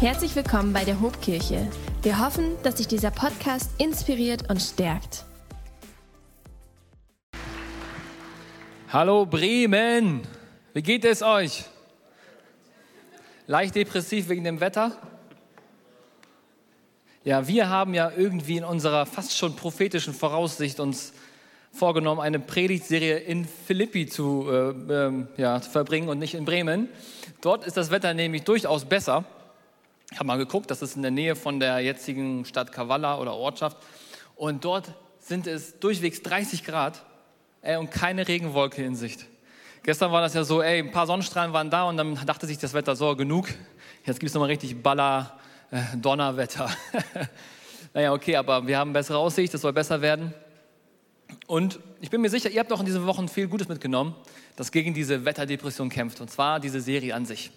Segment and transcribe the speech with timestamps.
[0.00, 1.70] Herzlich willkommen bei der Hobkirche.
[2.02, 5.24] Wir hoffen, dass sich dieser Podcast inspiriert und stärkt.
[8.92, 10.22] Hallo Bremen,
[10.74, 11.64] wie geht es euch?
[13.46, 14.98] Leicht depressiv wegen dem Wetter?
[17.22, 21.12] Ja, wir haben ja irgendwie in unserer fast schon prophetischen Voraussicht uns
[21.72, 26.88] vorgenommen, eine Predigtserie in Philippi zu, äh, äh, ja, zu verbringen und nicht in Bremen.
[27.40, 29.24] Dort ist das Wetter nämlich durchaus besser.
[30.14, 33.34] Ich habe mal geguckt, das ist in der Nähe von der jetzigen Stadt Kavala oder
[33.34, 33.78] Ortschaft.
[34.36, 37.04] Und dort sind es durchwegs 30 Grad
[37.62, 39.26] ey, und keine Regenwolke in Sicht.
[39.82, 42.58] Gestern war das ja so, ey, ein paar Sonnenstrahlen waren da und dann dachte sich
[42.58, 43.48] das Wetter so, genug.
[44.06, 45.36] Jetzt gibt es nochmal richtig Baller,
[45.72, 46.70] äh, Donnerwetter.
[47.92, 50.32] naja, okay, aber wir haben bessere Aussicht, es soll besser werden.
[51.48, 54.14] Und ich bin mir sicher, ihr habt auch in diesen Wochen viel Gutes mitgenommen,
[54.54, 56.20] das gegen diese Wetterdepression kämpft.
[56.20, 57.50] Und zwar diese Serie an sich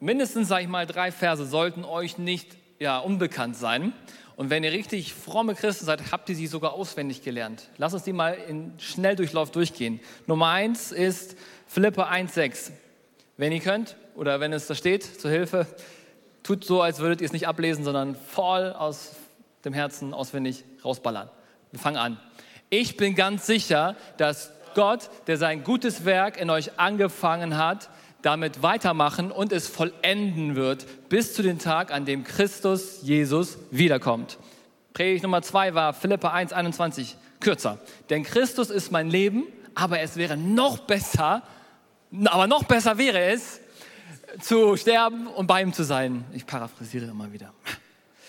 [0.00, 3.92] mindestens, sage ich mal, drei Verse sollten euch nicht ja, unbekannt sein.
[4.36, 7.68] Und wenn ihr richtig fromme Christen seid, habt ihr sie sogar auswendig gelernt.
[7.76, 10.00] Lass uns die mal in Schnelldurchlauf durchgehen.
[10.26, 12.70] Nummer eins ist Philippe 1,6.
[13.36, 15.66] Wenn ihr könnt oder wenn es da steht, zur Hilfe,
[16.42, 19.12] tut so, als würdet ihr es nicht ablesen, sondern voll aus
[19.66, 21.28] dem Herzen auswendig rausballern.
[21.70, 22.18] Wir fangen an.
[22.70, 27.90] Ich bin ganz sicher, dass Gott, der sein gutes Werk in euch angefangen hat,
[28.22, 34.38] damit weitermachen und es vollenden wird bis zu dem Tag, an dem Christus Jesus wiederkommt.
[34.92, 37.78] Predigt Nummer zwei war Philippa 1, 21, kürzer.
[38.10, 41.42] Denn Christus ist mein Leben, aber es wäre noch besser,
[42.24, 43.60] aber noch besser wäre es,
[44.40, 46.24] zu sterben und bei ihm zu sein.
[46.32, 47.52] Ich paraphrasiere immer wieder.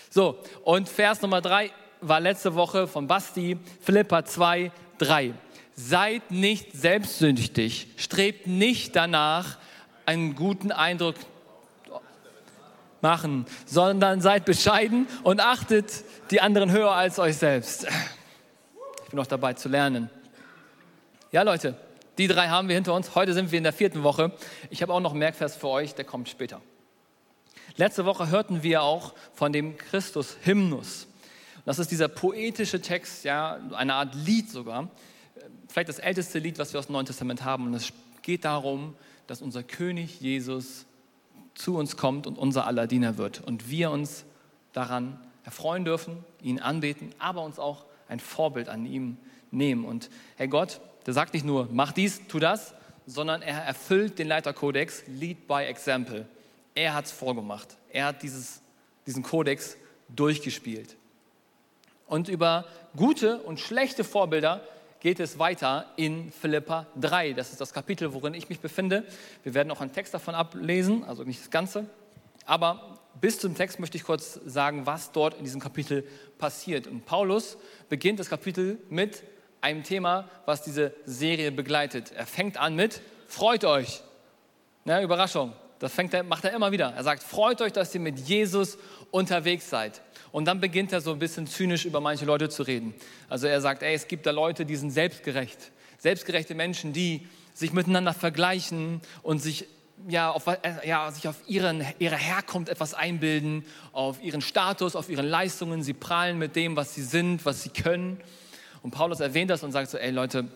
[0.09, 5.33] So, und Vers Nummer drei war letzte Woche von Basti, Philippa 2, 3.
[5.73, 9.57] Seid nicht selbstsüchtig, strebt nicht danach,
[10.05, 11.15] einen guten Eindruck
[13.01, 17.87] machen, sondern seid bescheiden und achtet die anderen höher als euch selbst.
[19.03, 20.09] Ich bin noch dabei zu lernen.
[21.31, 21.75] Ja, Leute,
[22.17, 23.15] die drei haben wir hinter uns.
[23.15, 24.31] Heute sind wir in der vierten Woche.
[24.69, 26.61] Ich habe auch noch einen Merkvers für euch, der kommt später.
[27.77, 31.07] Letzte Woche hörten wir auch von dem Christus-Hymnus.
[31.65, 34.89] Das ist dieser poetische Text, ja, eine Art Lied sogar.
[35.67, 37.67] Vielleicht das älteste Lied, was wir aus dem Neuen Testament haben.
[37.67, 38.95] Und es geht darum,
[39.31, 40.85] dass unser König Jesus
[41.53, 44.25] zu uns kommt und unser aller Diener wird und wir uns
[44.73, 49.15] daran erfreuen dürfen, ihn anbeten, aber uns auch ein Vorbild an ihm
[49.49, 49.85] nehmen.
[49.85, 52.73] Und Herr Gott, der sagt nicht nur, mach dies, tu das,
[53.05, 56.27] sondern er erfüllt den Leiterkodex Lead by Example.
[56.75, 57.77] Er hat es vorgemacht.
[57.93, 58.59] Er hat dieses,
[59.07, 59.77] diesen Kodex
[60.09, 60.97] durchgespielt.
[62.05, 62.65] Und über
[62.97, 64.61] gute und schlechte Vorbilder
[65.01, 67.33] geht es weiter in Philippa 3.
[67.33, 69.03] Das ist das Kapitel, worin ich mich befinde.
[69.43, 71.87] Wir werden auch einen Text davon ablesen, also nicht das Ganze.
[72.45, 76.07] Aber bis zum Text möchte ich kurz sagen, was dort in diesem Kapitel
[76.37, 76.87] passiert.
[76.87, 77.57] Und Paulus
[77.89, 79.23] beginnt das Kapitel mit
[79.59, 82.11] einem Thema, was diese Serie begleitet.
[82.15, 84.01] Er fängt an mit, freut euch.
[84.85, 86.93] Ne, Überraschung, das fängt er, macht er immer wieder.
[86.95, 88.77] Er sagt, freut euch, dass ihr mit Jesus
[89.09, 90.01] unterwegs seid.
[90.31, 92.93] Und dann beginnt er so ein bisschen zynisch über manche Leute zu reden.
[93.27, 95.71] Also er sagt, ey, es gibt da Leute, die sind selbstgerecht.
[95.97, 99.65] Selbstgerechte Menschen, die sich miteinander vergleichen und sich
[100.07, 100.45] ja, auf,
[100.83, 105.83] ja, sich auf ihren, ihre Herkunft etwas einbilden, auf ihren Status, auf ihren Leistungen.
[105.83, 108.19] Sie prahlen mit dem, was sie sind, was sie können.
[108.81, 110.47] Und Paulus erwähnt das und sagt so, ey Leute,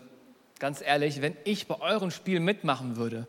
[0.59, 3.27] ganz ehrlich, wenn ich bei eurem Spiel mitmachen würde,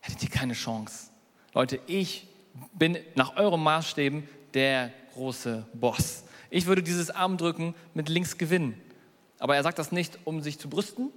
[0.00, 1.08] hättet ihr keine Chance.
[1.52, 2.26] Leute, ich
[2.72, 6.24] bin nach euren Maßstäben der große Boss.
[6.50, 8.80] Ich würde dieses Armdrücken mit links gewinnen.
[9.38, 11.10] Aber er sagt das nicht, um sich zu brüsten,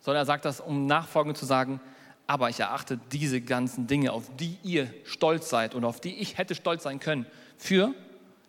[0.00, 1.80] sondern er sagt das, um nachfolgend zu sagen,
[2.26, 6.38] aber ich erachte diese ganzen Dinge, auf die ihr stolz seid und auf die ich
[6.38, 7.26] hätte stolz sein können,
[7.56, 7.94] für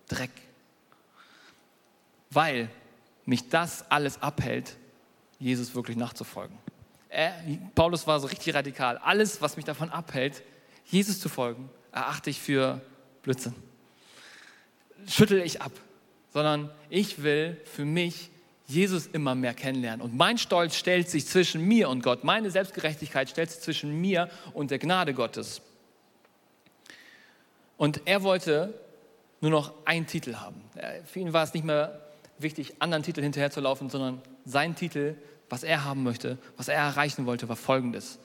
[0.08, 0.32] Dreck.
[2.32, 2.70] Weil
[3.26, 4.78] mich das alles abhält,
[5.40, 6.58] Jesus wirklich nachzufolgen.
[7.10, 7.34] Er,
[7.76, 8.98] Paulus war so richtig radikal.
[8.98, 10.44] Alles, was mich davon abhält,
[10.86, 12.82] Jesus zu folgen, erachte ich für
[13.22, 13.54] Blödsinn
[15.08, 15.72] schüttel ich ab,
[16.34, 18.30] sondern ich will für mich
[18.68, 20.02] Jesus immer mehr kennenlernen.
[20.02, 22.24] Und mein Stolz stellt sich zwischen mir und Gott.
[22.24, 25.62] Meine Selbstgerechtigkeit stellt sich zwischen mir und der Gnade Gottes.
[27.78, 28.74] Und er wollte
[29.40, 30.62] nur noch einen Titel haben.
[31.06, 32.02] Für ihn war es nicht mehr
[32.40, 35.16] wichtig, anderen Titeln hinterherzulaufen, sondern sein Titel,
[35.50, 38.20] was er haben möchte, was er erreichen wollte, war folgendes.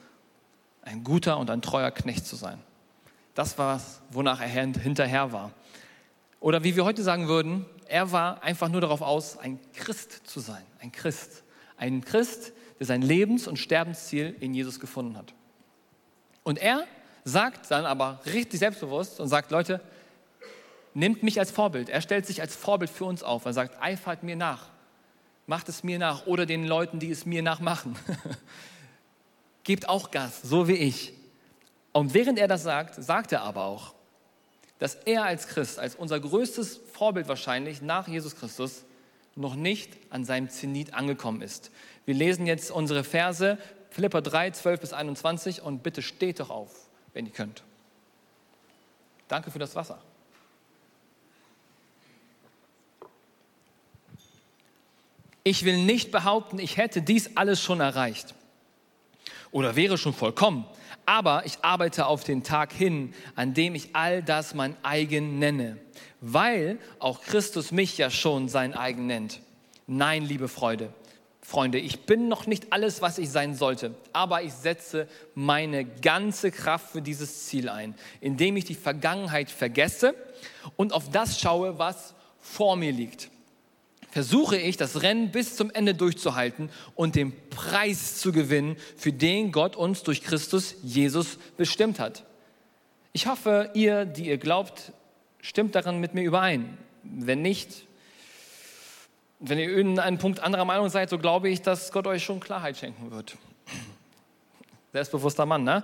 [0.81, 2.59] Ein guter und ein treuer Knecht zu sein.
[3.33, 5.51] Das war es, wonach er hinterher war.
[6.43, 10.41] Oder wie wir heute sagen würden, er war einfach nur darauf aus, ein Christ zu
[10.41, 10.65] sein.
[10.81, 11.41] Ein Christ.
[11.77, 15.33] Ein Christ, der sein Lebens- und Sterbensziel in Jesus gefunden hat.
[16.43, 16.83] Und er
[17.23, 19.79] sagt dann aber richtig selbstbewusst und sagt, Leute,
[20.93, 21.87] nimmt mich als Vorbild.
[21.87, 23.45] Er stellt sich als Vorbild für uns auf.
[23.45, 24.67] Er sagt, eifert mir nach.
[25.47, 27.95] Macht es mir nach oder den Leuten, die es mir nachmachen.
[29.63, 31.13] Gebt auch Gas, so wie ich.
[31.93, 33.95] Und während er das sagt, sagt er aber auch,
[34.83, 38.83] dass er als Christ, als unser größtes Vorbild wahrscheinlich nach Jesus Christus,
[39.33, 41.71] noch nicht an seinem Zenit angekommen ist.
[42.05, 43.57] Wir lesen jetzt unsere Verse,
[43.91, 47.63] Philippa 3, 12 bis 21 und bitte steht doch auf, wenn ihr könnt.
[49.29, 50.01] Danke für das Wasser.
[55.45, 58.35] Ich will nicht behaupten, ich hätte dies alles schon erreicht
[59.53, 60.65] oder wäre schon vollkommen,
[61.05, 65.77] aber ich arbeite auf den Tag hin, an dem ich all das mein eigen nenne,
[66.21, 69.41] weil auch Christus mich ja schon sein eigen nennt.
[69.87, 70.93] Nein, liebe Freude,
[71.41, 76.51] Freunde, ich bin noch nicht alles, was ich sein sollte, aber ich setze meine ganze
[76.51, 80.15] Kraft für dieses Ziel ein, indem ich die Vergangenheit vergesse
[80.77, 83.29] und auf das schaue, was vor mir liegt
[84.13, 89.51] versuche ich, das Rennen bis zum Ende durchzuhalten und den Preis zu gewinnen, für den
[89.51, 92.23] Gott uns durch Christus Jesus bestimmt hat.
[93.11, 94.91] Ich hoffe, ihr, die ihr glaubt,
[95.41, 96.77] stimmt daran mit mir überein.
[97.01, 97.87] Wenn nicht,
[99.39, 102.39] wenn ihr in einem Punkt anderer Meinung seid, so glaube ich, dass Gott euch schon
[102.39, 103.35] Klarheit schenken wird.
[104.93, 105.83] Selbstbewusster Mann, ne?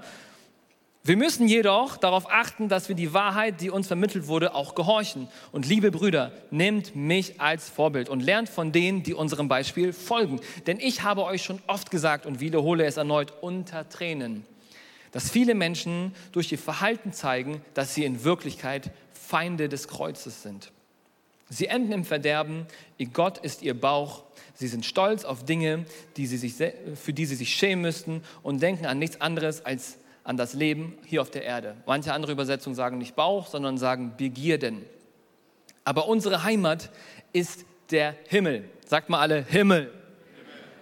[1.03, 5.29] Wir müssen jedoch darauf achten, dass wir die Wahrheit, die uns vermittelt wurde, auch gehorchen.
[5.53, 10.41] Und liebe Brüder, nehmt mich als Vorbild und lernt von denen, die unserem Beispiel folgen.
[10.67, 14.45] Denn ich habe euch schon oft gesagt und wiederhole es erneut unter Tränen,
[15.11, 20.71] dass viele Menschen durch ihr Verhalten zeigen, dass sie in Wirklichkeit Feinde des Kreuzes sind.
[21.49, 22.67] Sie enden im Verderben,
[22.97, 24.23] ihr Gott ist ihr Bauch,
[24.53, 25.85] sie sind stolz auf Dinge,
[26.17, 26.55] die sie sich,
[26.95, 29.97] für die sie sich schämen müssten und denken an nichts anderes als
[30.29, 31.75] an das Leben hier auf der Erde.
[31.87, 34.85] Manche andere Übersetzungen sagen nicht Bauch, sondern sagen Begierden.
[35.83, 36.91] Aber unsere Heimat
[37.33, 38.69] ist der Himmel.
[38.85, 39.91] Sagt mal alle Himmel.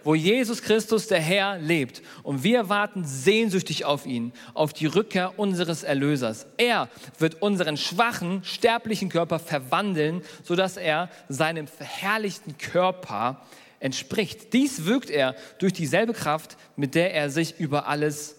[0.04, 2.02] Wo Jesus Christus, der Herr, lebt.
[2.24, 6.46] Und wir warten sehnsüchtig auf ihn, auf die Rückkehr unseres Erlösers.
[6.58, 13.40] Er wird unseren schwachen, sterblichen Körper verwandeln, sodass er seinem verherrlichten Körper
[13.80, 14.52] entspricht.
[14.52, 18.37] Dies wirkt er durch dieselbe Kraft, mit der er sich über alles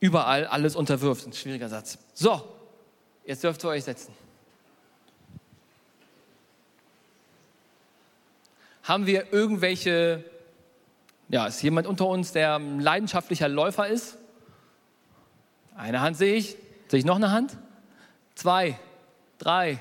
[0.00, 1.26] überall alles unterwirft.
[1.26, 1.98] Ein schwieriger Satz.
[2.14, 2.42] So,
[3.24, 4.12] jetzt dürft ihr euch setzen.
[8.82, 10.24] Haben wir irgendwelche,
[11.28, 14.16] ja, ist jemand unter uns, der ein leidenschaftlicher Läufer ist?
[15.74, 16.56] Eine Hand sehe ich.
[16.88, 17.56] Sehe ich noch eine Hand?
[18.36, 18.78] Zwei,
[19.38, 19.80] drei.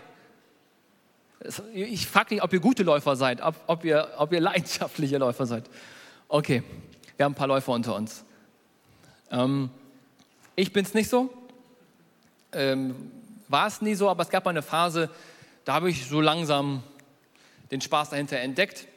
[1.74, 5.46] Ich frage nicht, ob ihr gute Läufer seid, ob, ob, ihr, ob ihr leidenschaftliche Läufer
[5.46, 5.70] seid.
[6.28, 6.64] Okay,
[7.16, 8.26] wir haben ein paar Läufer unter uns.
[9.30, 9.70] Ähm,
[10.56, 11.30] ich bin es nicht so.
[12.52, 13.12] Ähm,
[13.48, 15.10] war es nie so, aber es gab mal eine Phase,
[15.66, 16.84] da habe ich so langsam
[17.72, 18.88] den Spaß dahinter entdeckt.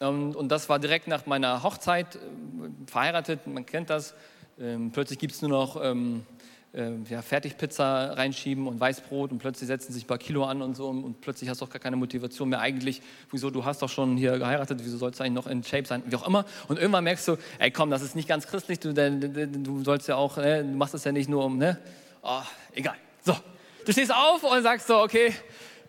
[0.00, 2.18] Ähm, und das war direkt nach meiner Hochzeit, äh,
[2.86, 4.14] verheiratet, man kennt das.
[4.58, 6.24] Ähm, plötzlich gibt es nur noch ähm,
[6.76, 10.76] äh, ja, Fertigpizza reinschieben und Weißbrot und plötzlich setzen sich ein paar Kilo an und
[10.76, 13.02] so und, und plötzlich hast du auch gar keine Motivation mehr eigentlich.
[13.30, 16.02] Wieso, du hast doch schon hier geheiratet, wieso sollst du eigentlich noch in Shape sein,
[16.06, 16.44] wie auch immer.
[16.68, 20.16] Und irgendwann merkst du, ey komm, das ist nicht ganz christlich, du, du sollst ja
[20.16, 21.78] auch, ne, du machst es ja nicht nur um, ne,
[22.22, 22.42] oh,
[22.74, 22.96] egal.
[23.24, 23.34] So,
[23.84, 25.32] du stehst auf und sagst so, okay,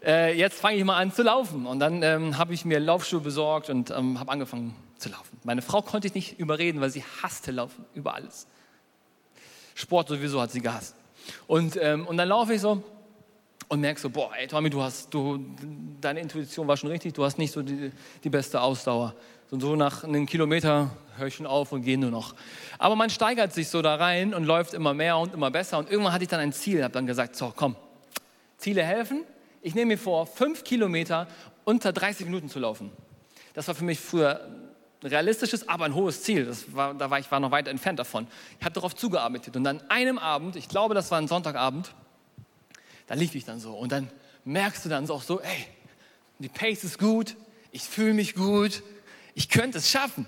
[0.06, 1.66] äh, jetzt fange ich mal an zu laufen.
[1.66, 5.38] Und dann ähm, habe ich mir Laufschuhe besorgt und ähm, habe angefangen zu laufen.
[5.44, 8.48] Meine Frau konnte ich nicht überreden, weil sie hasste Laufen über alles.
[9.78, 10.96] Sport sowieso hat sie gehasst.
[11.46, 12.82] Und, ähm, und dann laufe ich so
[13.68, 15.40] und merke so, boah, ey Tommy, du hast, du,
[16.02, 17.92] deine Intuition war schon richtig, du hast nicht so die,
[18.24, 19.14] die beste Ausdauer.
[19.52, 22.34] Und so nach einem Kilometer höre ich schon auf und gehe nur noch.
[22.80, 25.78] Aber man steigert sich so da rein und läuft immer mehr und immer besser.
[25.78, 27.76] Und irgendwann hatte ich dann ein Ziel, habe dann gesagt, so komm,
[28.58, 29.26] Ziele helfen.
[29.62, 31.28] Ich nehme mir vor, fünf Kilometer
[31.66, 32.92] unter 30 Minuten zu laufen.
[33.54, 34.42] Das war für mich früher
[35.02, 36.46] ein realistisches, aber ein hohes Ziel.
[36.46, 38.28] Das war, da war ich war noch weit entfernt davon.
[38.60, 39.56] Ich habe darauf zugearbeitet.
[39.56, 41.94] Und an einem Abend, ich glaube, das war ein Sonntagabend,
[43.06, 43.74] da lief ich dann so.
[43.74, 44.10] Und dann
[44.44, 45.68] merkst du dann auch so, ey,
[46.40, 47.36] die Pace ist gut,
[47.72, 48.84] ich fühle mich gut,
[49.36, 50.28] ich könnte es schaffen.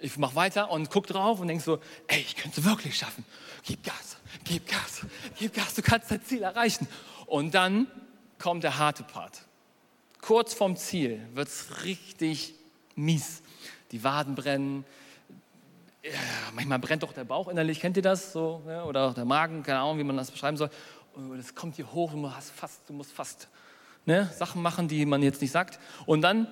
[0.00, 3.24] Ich mache weiter und gucke drauf und denke so, ey, ich könnte es wirklich schaffen.
[3.64, 5.02] Gib Gas, gib Gas,
[5.38, 6.88] gib Gas, du kannst dein Ziel erreichen.
[7.26, 7.86] Und dann
[8.38, 9.42] kommt der harte Part.
[10.20, 12.54] Kurz vorm Ziel wird es richtig
[12.96, 13.42] mies
[13.90, 14.84] die Waden brennen.
[16.54, 18.32] Manchmal brennt doch der Bauch innerlich, kennt ihr das?
[18.32, 18.84] So, ja?
[18.84, 20.70] Oder auch der Magen, keine Ahnung, wie man das beschreiben soll.
[21.14, 23.48] Und das kommt hier hoch und du, hast fast, du musst fast
[24.06, 25.78] ne, Sachen machen, die man jetzt nicht sagt.
[26.06, 26.46] Und dann,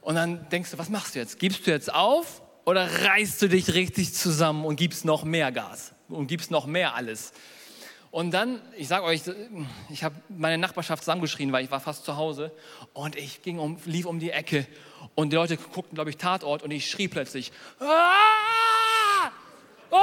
[0.00, 1.38] und dann denkst du, was machst du jetzt?
[1.38, 5.92] Gibst du jetzt auf oder reißt du dich richtig zusammen und gibst noch mehr Gas?
[6.12, 7.32] und gibst noch mehr alles.
[8.12, 9.22] Und dann, ich sage euch,
[9.88, 12.52] ich habe meine Nachbarschaft zusammengeschrien, weil ich war fast zu Hause
[12.92, 14.66] und ich ging um, lief um die Ecke
[15.14, 19.30] und die Leute guckten, glaube ich, Tatort und ich schrie plötzlich, ah!
[19.90, 19.96] Oh!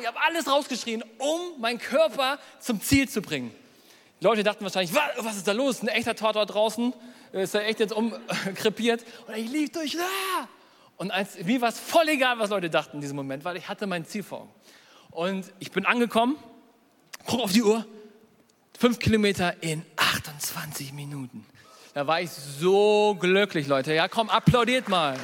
[0.00, 3.54] ich habe alles rausgeschrien, um meinen Körper zum Ziel zu bringen.
[4.20, 5.82] Die Leute dachten wahrscheinlich, was, was ist da los?
[5.82, 6.92] Ein echter Tatort draußen?
[7.30, 9.04] Ist er echt jetzt umkrepiert?
[9.28, 10.48] Und ich lief durch, ah!
[10.96, 13.68] Und als, mir war es voll egal, was Leute dachten in diesem Moment, weil ich
[13.68, 14.48] hatte mein Ziel vor.
[15.12, 16.36] Und ich bin angekommen
[17.26, 17.84] guck auf die Uhr,
[18.78, 21.44] fünf Kilometer in 28 Minuten.
[21.92, 23.94] Da war ich so glücklich, Leute.
[23.94, 25.16] Ja, komm, applaudiert mal.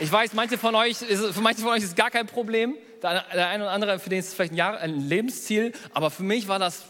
[0.00, 2.74] Ich weiß, manche von euch, für manche von euch ist gar kein Problem.
[3.02, 5.72] Der, eine oder andere, für den ist es vielleicht ein, Jahr, ein Lebensziel.
[5.92, 6.84] Aber für mich war das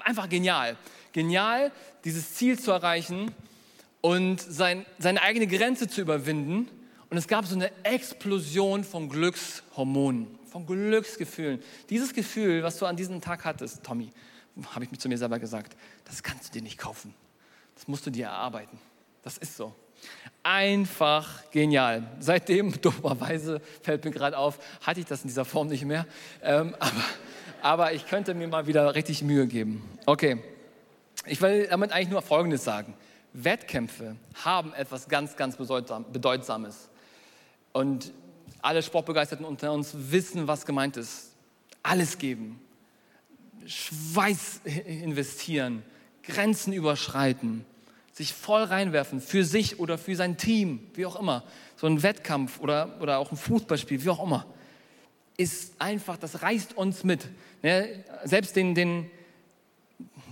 [0.00, 0.76] einfach genial.
[1.12, 1.72] Genial,
[2.04, 3.34] dieses Ziel zu erreichen
[4.02, 6.68] und sein, seine eigene Grenze zu überwinden.
[7.08, 10.26] Und es gab so eine Explosion von Glückshormonen
[10.56, 11.62] von Glücksgefühlen.
[11.90, 14.10] Dieses Gefühl, was du an diesem Tag hattest, Tommy,
[14.70, 17.12] habe ich mir zu mir selber gesagt, das kannst du dir nicht kaufen.
[17.74, 18.78] Das musst du dir erarbeiten.
[19.22, 19.74] Das ist so.
[20.42, 22.10] Einfach genial.
[22.20, 26.06] Seitdem, dummerweise, fällt mir gerade auf, hatte ich das in dieser Form nicht mehr.
[26.42, 27.04] Ähm, aber,
[27.60, 29.86] aber ich könnte mir mal wieder richtig Mühe geben.
[30.06, 30.42] Okay,
[31.26, 32.94] ich will damit eigentlich nur Folgendes sagen.
[33.34, 36.88] Wettkämpfe haben etwas ganz, ganz Bedeutsames.
[37.74, 38.10] Und
[38.66, 41.30] alle Sportbegeisterten unter uns wissen, was gemeint ist.
[41.84, 42.60] Alles geben,
[43.64, 45.84] Schweiß investieren,
[46.24, 47.64] Grenzen überschreiten,
[48.12, 51.44] sich voll reinwerfen für sich oder für sein Team, wie auch immer.
[51.76, 54.46] So ein Wettkampf oder, oder auch ein Fußballspiel, wie auch immer,
[55.36, 57.28] ist einfach, das reißt uns mit.
[57.62, 58.04] Ne?
[58.24, 59.08] Selbst den, den,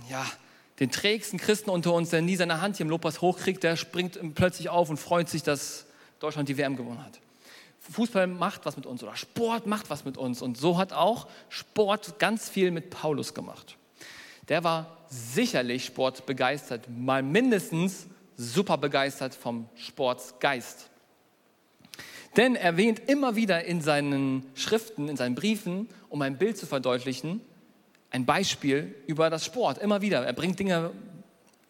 [0.09, 0.25] ja,
[0.81, 4.19] den trägsten Christen unter uns, der nie seine Hand hier im Lobpreis hochkriegt, der springt
[4.35, 5.85] plötzlich auf und freut sich, dass
[6.19, 7.21] Deutschland die WM gewonnen hat.
[7.91, 10.41] Fußball macht was mit uns oder Sport macht was mit uns.
[10.41, 13.77] Und so hat auch Sport ganz viel mit Paulus gemacht.
[14.49, 20.89] Der war sicherlich sportbegeistert, mal mindestens super begeistert vom Sportsgeist.
[22.37, 26.65] Denn er erwähnt immer wieder in seinen Schriften, in seinen Briefen, um ein Bild zu
[26.65, 27.39] verdeutlichen,
[28.11, 29.77] ein Beispiel über das Sport.
[29.77, 30.25] Immer wieder.
[30.25, 30.91] Er bringt Dinge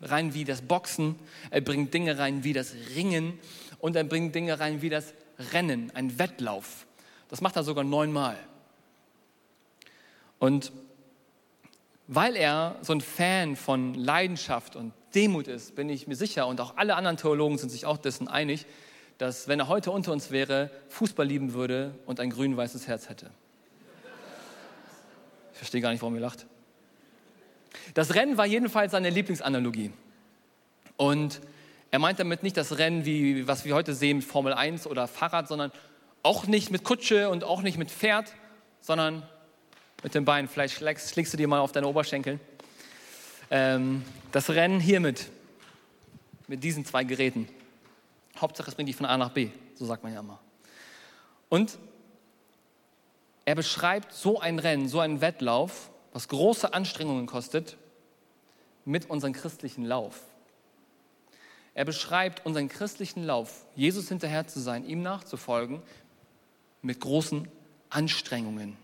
[0.01, 1.15] rein wie das Boxen,
[1.51, 3.39] er bringt Dinge rein wie das Ringen
[3.79, 6.86] und er bringt Dinge rein wie das Rennen, ein Wettlauf.
[7.30, 8.38] Das macht er sogar neunmal.
[10.39, 10.72] Und
[12.08, 16.60] weil er so ein Fan von Leidenschaft und Demut ist, bin ich mir sicher, und
[16.62, 18.65] auch alle anderen Theologen sind sich auch dessen einig,
[19.18, 23.32] dass wenn er heute unter uns wäre, Fußball lieben würde und ein grün-weißes Herz hätte.
[25.54, 26.46] Ich verstehe gar nicht, warum ihr lacht.
[27.94, 29.92] Das Rennen war jedenfalls seine Lieblingsanalogie.
[30.98, 31.39] Und
[31.92, 35.48] er meint damit nicht das Rennen, wie, was wir heute sehen, Formel 1 oder Fahrrad,
[35.48, 35.72] sondern
[36.24, 38.34] auch nicht mit Kutsche und auch nicht mit Pferd,
[38.82, 39.24] sondern
[40.04, 40.48] mit den Beinen.
[40.48, 42.39] Vielleicht schlägst, schlägst du dir mal auf deine Oberschenkel.
[43.51, 45.30] Ähm, das Rennen hiermit,
[46.48, 47.48] mit diesen zwei Geräten.
[48.39, 50.39] Hauptsache, es bringt dich von A nach B, so sagt man ja immer.
[51.50, 51.77] Und
[53.46, 57.77] er beschreibt so ein Rennen, so einen Wettlauf, was große Anstrengungen kostet,
[58.84, 60.22] mit unserem christlichen Lauf.
[61.75, 65.82] Er beschreibt unseren christlichen Lauf, Jesus hinterher zu sein, ihm nachzufolgen,
[66.82, 67.50] mit großen
[67.89, 68.77] Anstrengungen.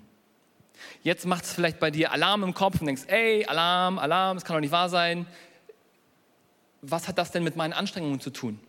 [1.01, 4.43] Jetzt macht es vielleicht bei dir Alarm im Kopf und denkst, ey, Alarm, Alarm, das
[4.43, 5.25] kann doch nicht wahr sein.
[6.81, 8.59] Was hat das denn mit meinen Anstrengungen zu tun?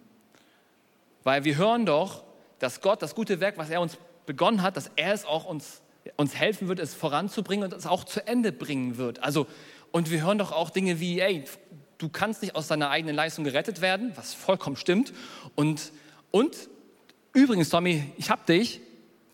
[1.25, 2.23] Weil wir hören doch,
[2.61, 5.83] dass Gott das gute Werk, was er uns begonnen hat, dass er es auch uns,
[6.17, 9.21] uns helfen wird, es voranzubringen und es auch zu Ende bringen wird.
[9.21, 9.49] Also,
[9.91, 11.45] und wir hören doch auch Dinge wie, ey,
[12.03, 15.13] du kannst nicht aus deiner eigenen Leistung gerettet werden, was vollkommen stimmt.
[15.55, 15.93] Und,
[16.33, 16.57] und
[17.33, 18.81] übrigens, Tommy, ich habe dich,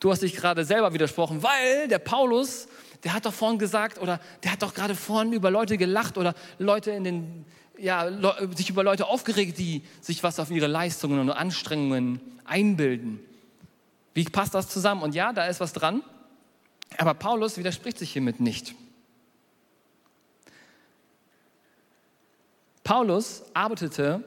[0.01, 2.69] du hast dich gerade selber widersprochen, weil der Paulus,
[3.05, 6.35] der hat doch vorhin gesagt, oder der hat doch gerade vorhin über Leute gelacht oder
[6.59, 7.45] Leute in den,
[7.79, 8.11] ja,
[8.55, 13.21] sich über Leute aufgeregt, die sich was auf ihre Leistungen und Anstrengungen einbilden.
[14.13, 15.03] Wie passt das zusammen?
[15.03, 16.03] Und ja, da ist was dran.
[16.99, 18.75] Aber Paulus widerspricht sich hiermit nicht.
[22.89, 24.25] Paulus arbeitete,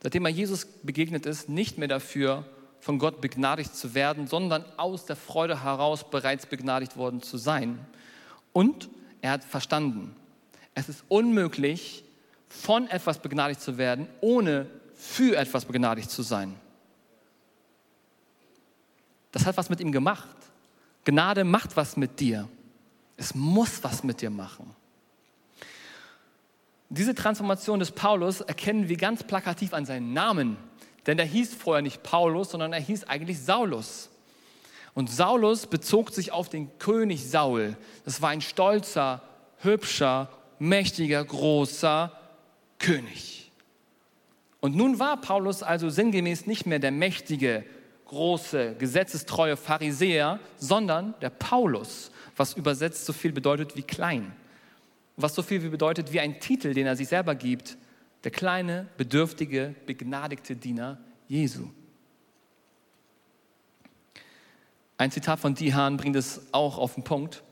[0.00, 2.44] seitdem er Jesus begegnet ist, nicht mehr dafür,
[2.78, 7.84] von Gott begnadigt zu werden, sondern aus der Freude heraus bereits begnadigt worden zu sein.
[8.52, 8.88] Und
[9.20, 10.14] er hat verstanden,
[10.76, 12.04] es ist unmöglich,
[12.48, 16.54] von etwas begnadigt zu werden, ohne für etwas begnadigt zu sein.
[19.32, 20.36] Das hat was mit ihm gemacht.
[21.02, 22.48] Gnade macht was mit dir.
[23.16, 24.72] Es muss was mit dir machen.
[26.92, 30.58] Diese Transformation des Paulus erkennen wir ganz plakativ an seinen Namen.
[31.06, 34.10] Denn er hieß vorher nicht Paulus, sondern er hieß eigentlich Saulus.
[34.92, 37.78] Und Saulus bezog sich auf den König Saul.
[38.04, 39.22] Das war ein stolzer,
[39.62, 42.12] hübscher, mächtiger, großer
[42.78, 43.50] König.
[44.60, 47.64] Und nun war Paulus also sinngemäß nicht mehr der mächtige,
[48.08, 54.32] große, gesetzestreue Pharisäer, sondern der Paulus, was übersetzt so viel bedeutet wie klein.
[55.16, 57.76] Was so viel wie bedeutet wie ein Titel, den er sich selber gibt,
[58.24, 61.68] der kleine, bedürftige, begnadigte Diener Jesu.
[64.96, 67.42] Ein Zitat von Dihan bringt es auch auf den Punkt.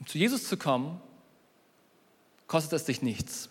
[0.00, 1.00] Um zu Jesus zu kommen,
[2.48, 3.48] kostet es dich nichts.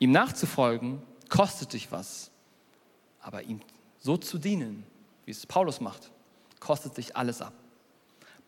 [0.00, 2.30] Ihm nachzufolgen, kostet dich was.
[3.20, 3.60] Aber ihm
[4.00, 4.84] so zu dienen,
[5.24, 6.10] wie es Paulus macht,
[6.58, 7.52] kostet dich alles ab.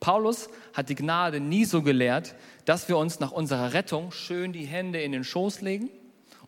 [0.00, 4.64] Paulus hat die Gnade nie so gelehrt, dass wir uns nach unserer Rettung schön die
[4.64, 5.90] Hände in den Schoß legen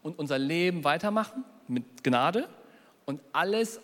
[0.02, 2.48] und unser Leben weitermachen mit Gnade
[3.06, 3.80] und alles,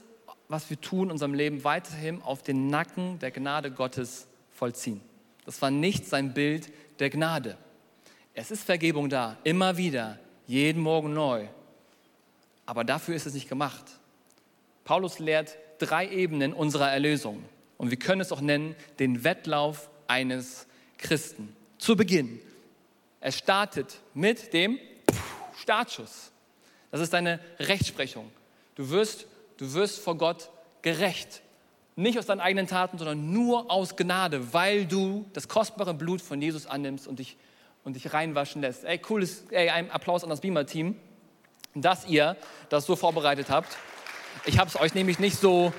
[0.49, 5.01] was wir tun, in unserem Leben weiterhin auf den Nacken der Gnade Gottes vollziehen.
[5.45, 7.57] Das war nicht sein Bild der Gnade.
[8.35, 11.47] Es ist Vergebung da, immer wieder, jeden Morgen neu.
[12.67, 13.85] Aber dafür ist es nicht gemacht.
[14.85, 17.43] Paulus lehrt drei Ebenen unserer Erlösung.
[17.79, 20.67] Und wir können es auch nennen, den Wettlauf eines
[20.99, 21.55] Christen.
[21.79, 22.41] Zu Beginn.
[23.21, 24.79] Es startet mit dem
[25.61, 26.31] Startschuss.
[26.91, 28.31] Das ist deine Rechtsprechung.
[28.77, 30.51] Du wirst, du wirst vor Gott
[30.83, 31.43] gerecht.
[31.97, 36.41] Nicht aus deinen eigenen Taten, sondern nur aus Gnade, weil du das kostbare Blut von
[36.41, 37.37] Jesus annimmst und dich,
[37.85, 38.85] und dich reinwaschen lässt.
[38.85, 40.95] Ey, cooles, ey, ein Applaus an das Beamer-Team,
[41.75, 42.37] dass ihr
[42.69, 43.77] das so vorbereitet habt.
[44.45, 45.73] Ich habe es euch nämlich nicht so,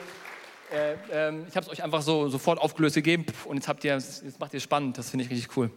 [0.72, 3.94] äh, äh, ich habe es euch einfach so sofort aufgelöst gegeben und jetzt habt ihr,
[3.94, 4.98] jetzt macht ihr spannend.
[4.98, 5.72] Das finde ich richtig cool.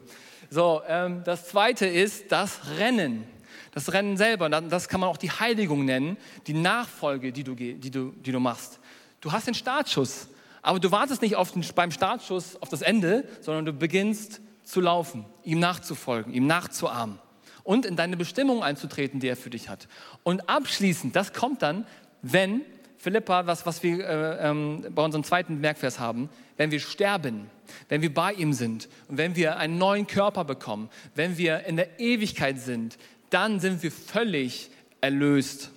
[0.50, 3.26] So, ähm, das zweite ist das Rennen
[3.72, 6.16] das Rennen selber, das kann man auch die Heiligung nennen,
[6.46, 8.80] die Nachfolge, die du, die du, die du machst.
[9.20, 10.28] Du hast den Startschuss,
[10.62, 15.24] aber du wartest nicht den, beim Startschuss auf das Ende, sondern du beginnst zu laufen,
[15.44, 17.18] ihm nachzufolgen, ihm nachzuahmen
[17.62, 19.88] und in deine Bestimmung einzutreten, die er für dich hat.
[20.22, 21.86] Und abschließend, das kommt dann,
[22.22, 22.62] wenn
[23.00, 27.48] Philippa, was, was wir äh, ähm, bei unserem zweiten Merkvers haben, wenn wir sterben,
[27.88, 31.76] wenn wir bei ihm sind und wenn wir einen neuen Körper bekommen, wenn wir in
[31.76, 32.98] der Ewigkeit sind,
[33.30, 35.70] dann sind wir völlig erlöst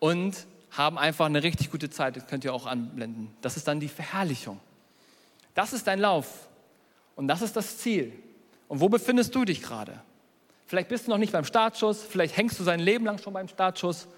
[0.00, 2.16] und haben einfach eine richtig gute Zeit.
[2.16, 3.30] Das könnt ihr auch anblenden.
[3.40, 4.58] Das ist dann die Verherrlichung.
[5.54, 6.48] Das ist dein Lauf
[7.14, 8.12] und das ist das Ziel.
[8.66, 10.00] Und wo befindest du dich gerade?
[10.66, 13.46] Vielleicht bist du noch nicht beim Startschuss, vielleicht hängst du sein Leben lang schon beim
[13.46, 14.08] Startschuss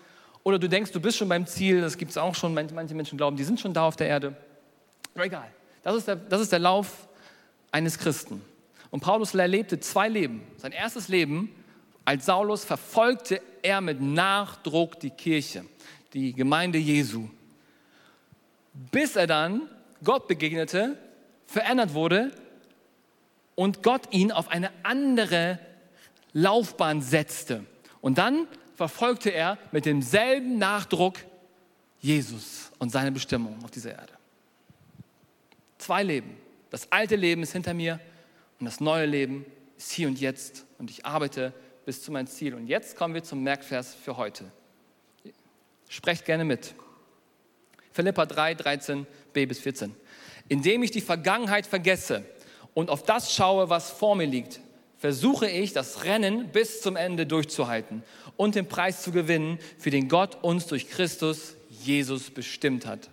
[0.42, 1.80] oder du denkst, du bist schon beim Ziel.
[1.80, 2.54] Das gibt es auch schon.
[2.54, 4.36] Manche Menschen glauben, die sind schon da auf der Erde.
[5.14, 5.50] Aber egal.
[5.82, 7.08] Das ist der, das ist der Lauf
[7.70, 8.42] eines Christen.
[8.90, 10.42] Und Paulus erlebte zwei Leben.
[10.56, 11.54] Sein erstes Leben
[12.04, 15.64] als Saulus verfolgte er mit Nachdruck die Kirche,
[16.12, 17.28] die Gemeinde Jesu,
[18.90, 19.62] bis er dann
[20.02, 20.96] Gott begegnete,
[21.46, 22.32] verändert wurde
[23.54, 25.58] und Gott ihn auf eine andere
[26.32, 27.64] Laufbahn setzte.
[28.00, 28.48] Und dann
[28.80, 31.18] verfolgte er mit demselben Nachdruck
[31.98, 34.14] Jesus und seine Bestimmung auf dieser Erde.
[35.76, 36.34] Zwei Leben.
[36.70, 38.00] Das alte Leben ist hinter mir
[38.58, 39.44] und das neue Leben
[39.76, 41.52] ist hier und jetzt und ich arbeite
[41.84, 42.54] bis zu meinem Ziel.
[42.54, 44.50] Und jetzt kommen wir zum Merkvers für heute.
[45.90, 46.74] Sprecht gerne mit.
[47.92, 49.94] Philippa 3, 13b bis 14.
[50.48, 52.24] Indem ich die Vergangenheit vergesse
[52.72, 54.60] und auf das schaue, was vor mir liegt,
[54.96, 58.02] versuche ich, das Rennen bis zum Ende durchzuhalten
[58.40, 63.10] und den Preis zu gewinnen, für den Gott uns durch Christus Jesus bestimmt hat.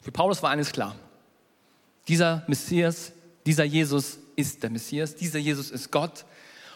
[0.00, 0.96] Für Paulus war eines klar.
[2.08, 3.12] Dieser Messias,
[3.46, 6.24] dieser Jesus ist der Messias, dieser Jesus ist Gott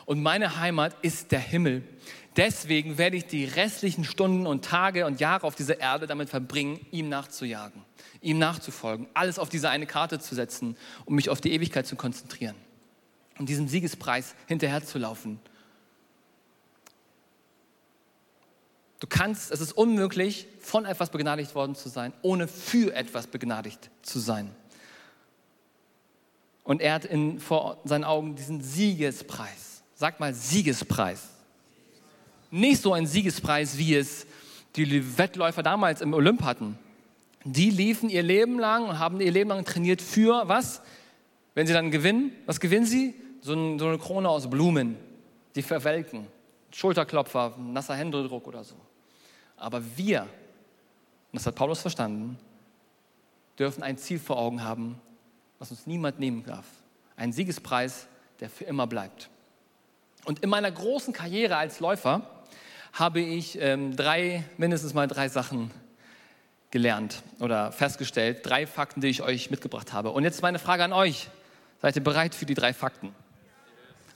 [0.07, 1.83] und meine Heimat ist der Himmel.
[2.37, 6.87] Deswegen werde ich die restlichen Stunden und Tage und Jahre auf dieser Erde damit verbringen,
[6.93, 7.83] ihm nachzujagen,
[8.21, 11.97] ihm nachzufolgen, alles auf diese eine Karte zu setzen, um mich auf die Ewigkeit zu
[11.97, 12.55] konzentrieren
[13.39, 15.41] und diesem Siegespreis hinterherzulaufen.
[19.01, 23.91] Du kannst, es ist unmöglich, von etwas begnadigt worden zu sein, ohne für etwas begnadigt
[24.03, 24.51] zu sein.
[26.65, 29.83] Und er hat in, vor seinen Augen diesen Siegespreis.
[29.95, 31.29] Sag mal Siegespreis.
[32.51, 34.27] Nicht so ein Siegespreis, wie es
[34.77, 36.79] die Wettläufer damals im Olymp hatten.
[37.45, 40.83] Die liefen ihr Leben lang und haben ihr Leben lang trainiert für was?
[41.55, 43.15] Wenn sie dann gewinnen, was gewinnen sie?
[43.41, 44.97] So, eine Krone aus Blumen,
[45.55, 46.27] die verwelken.
[46.73, 48.75] Schulterklopfer, nasser Händedruck oder so.
[49.57, 50.29] Aber wir, und
[51.33, 52.39] das hat Paulus verstanden,
[53.59, 55.01] dürfen ein Ziel vor Augen haben,
[55.59, 56.67] was uns niemand nehmen darf.
[57.17, 58.07] Ein Siegespreis,
[58.41, 59.29] der für immer bleibt.
[60.25, 62.23] Und in meiner großen Karriere als Läufer
[62.93, 65.71] habe ich ähm, drei, mindestens mal drei Sachen
[66.71, 68.41] gelernt oder festgestellt.
[68.45, 70.11] Drei Fakten, die ich euch mitgebracht habe.
[70.11, 71.29] Und jetzt meine Frage an euch.
[71.81, 73.15] Seid ihr bereit für die drei Fakten?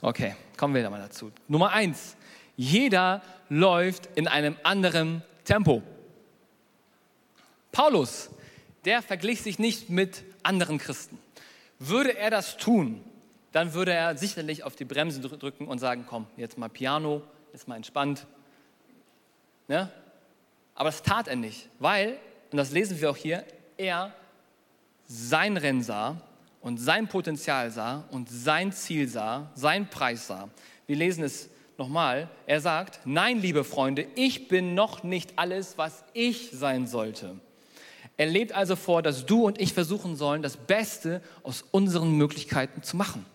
[0.05, 1.31] Okay, kommen wir mal dazu.
[1.47, 2.17] Nummer eins.
[2.57, 5.81] Jeder läuft in einem anderen Tempo.
[7.71, 8.29] Paulus,
[8.83, 11.17] der verglich sich nicht mit anderen Christen.
[11.79, 13.01] Würde er das tun,
[13.53, 17.21] dann würde er sicherlich auf die Bremse drücken und sagen, komm, jetzt mal Piano,
[17.53, 18.27] jetzt mal entspannt.
[19.69, 19.89] Ne?
[20.75, 22.19] Aber das tat er nicht, weil,
[22.51, 23.45] und das lesen wir auch hier,
[23.77, 24.13] er
[25.07, 26.21] sein Rennen sah
[26.63, 30.49] und sein Potenzial sah und sein Ziel sah, sein Preis sah.
[30.87, 32.29] Wir lesen es nochmal.
[32.47, 37.37] Er sagt, nein, liebe Freunde, ich bin noch nicht alles, was ich sein sollte.
[38.15, 42.81] Er lebt also vor, dass du und ich versuchen sollen, das Beste aus unseren Möglichkeiten
[42.81, 43.25] zu machen.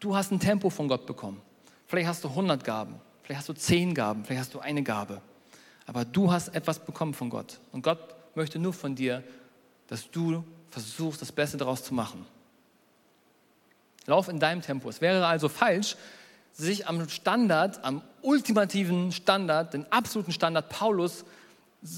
[0.00, 1.40] Du hast ein Tempo von Gott bekommen.
[1.86, 5.20] Vielleicht hast du 100 Gaben, vielleicht hast du 10 Gaben, vielleicht hast du eine Gabe.
[5.86, 7.60] Aber du hast etwas bekommen von Gott.
[7.70, 9.22] Und Gott möchte nur von dir,
[9.86, 12.26] dass du versuchst, das Beste daraus zu machen.
[14.06, 14.88] Lauf in deinem Tempo.
[14.88, 15.96] Es wäre also falsch,
[16.52, 21.24] sich am Standard, am ultimativen Standard, den absoluten Standard Paulus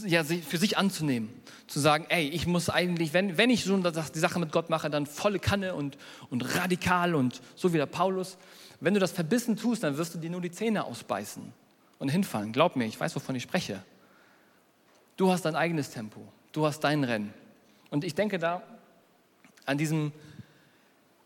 [0.04, 1.30] ja, für sich anzunehmen.
[1.66, 4.90] Zu sagen, ey, ich muss eigentlich, wenn, wenn ich schon die Sache mit Gott mache,
[4.90, 5.98] dann volle Kanne und,
[6.30, 8.36] und radikal und so wie der Paulus.
[8.80, 11.52] Wenn du das verbissen tust, dann wirst du dir nur die Zähne ausbeißen
[11.98, 12.52] und hinfallen.
[12.52, 13.82] Glaub mir, ich weiß, wovon ich spreche.
[15.16, 16.20] Du hast dein eigenes Tempo.
[16.52, 17.32] Du hast dein Rennen.
[17.92, 18.62] Und ich denke da
[19.66, 20.12] an diesen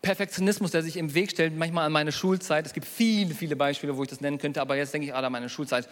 [0.01, 2.65] Perfektionismus, der sich im Weg stellt, manchmal an meine Schulzeit.
[2.65, 5.27] Es gibt viele, viele Beispiele, wo ich das nennen könnte, aber jetzt denke ich gerade
[5.27, 5.87] an meine Schulzeit.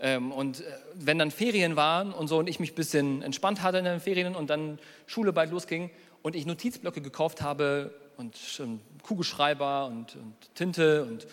[0.00, 3.62] Ähm, und äh, wenn dann Ferien waren und so und ich mich ein bisschen entspannt
[3.62, 5.90] hatte in den Ferien und dann Schule bald losging
[6.22, 8.36] und ich Notizblöcke gekauft habe und
[9.04, 11.28] Kugelschreiber und, und Tinte und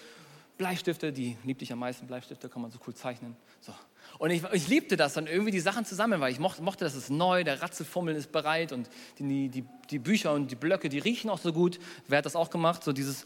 [0.59, 3.35] Bleistifte, die liebte ich am meisten, Bleistifte kann man so cool zeichnen.
[3.59, 3.73] So.
[4.19, 6.95] Und ich, ich, liebte das dann irgendwie, die Sachen zusammen, weil ich mochte, mochte das
[6.95, 8.87] ist neu, der Ratzelfummel ist bereit und
[9.19, 11.79] die, die, die, Bücher und die Blöcke, die riechen auch so gut.
[12.07, 12.83] Wer hat das auch gemacht?
[12.83, 13.25] So dieses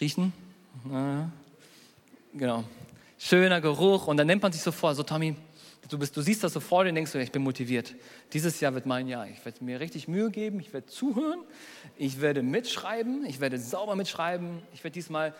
[0.00, 0.32] Riechen?
[2.32, 2.64] Genau.
[3.18, 5.36] Schöner Geruch und dann nimmt man sich so vor, so Tommy,
[5.88, 7.94] du, bist, du siehst das so vor dir und denkst, ich bin motiviert.
[8.32, 9.28] Dieses Jahr wird mein Jahr.
[9.28, 11.40] Ich werde mir richtig Mühe geben, ich werde zuhören,
[11.96, 15.34] ich werde mitschreiben, ich werde sauber mitschreiben, ich werde diesmal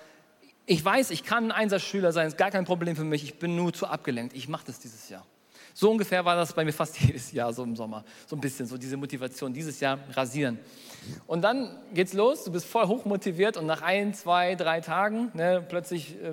[0.67, 3.57] ich weiß, ich kann ein Einsatzschüler sein, ist gar kein Problem für mich, ich bin
[3.57, 4.35] nur zu abgelenkt.
[4.35, 5.25] Ich mache das dieses Jahr.
[5.77, 8.05] So ungefähr war das bei mir fast jedes Jahr, so im Sommer.
[8.27, 10.59] So ein bisschen, so diese Motivation, dieses Jahr rasieren.
[11.27, 15.65] Und dann geht's los, du bist voll hochmotiviert und nach ein, zwei, drei Tagen ne,
[15.69, 16.33] plötzlich äh,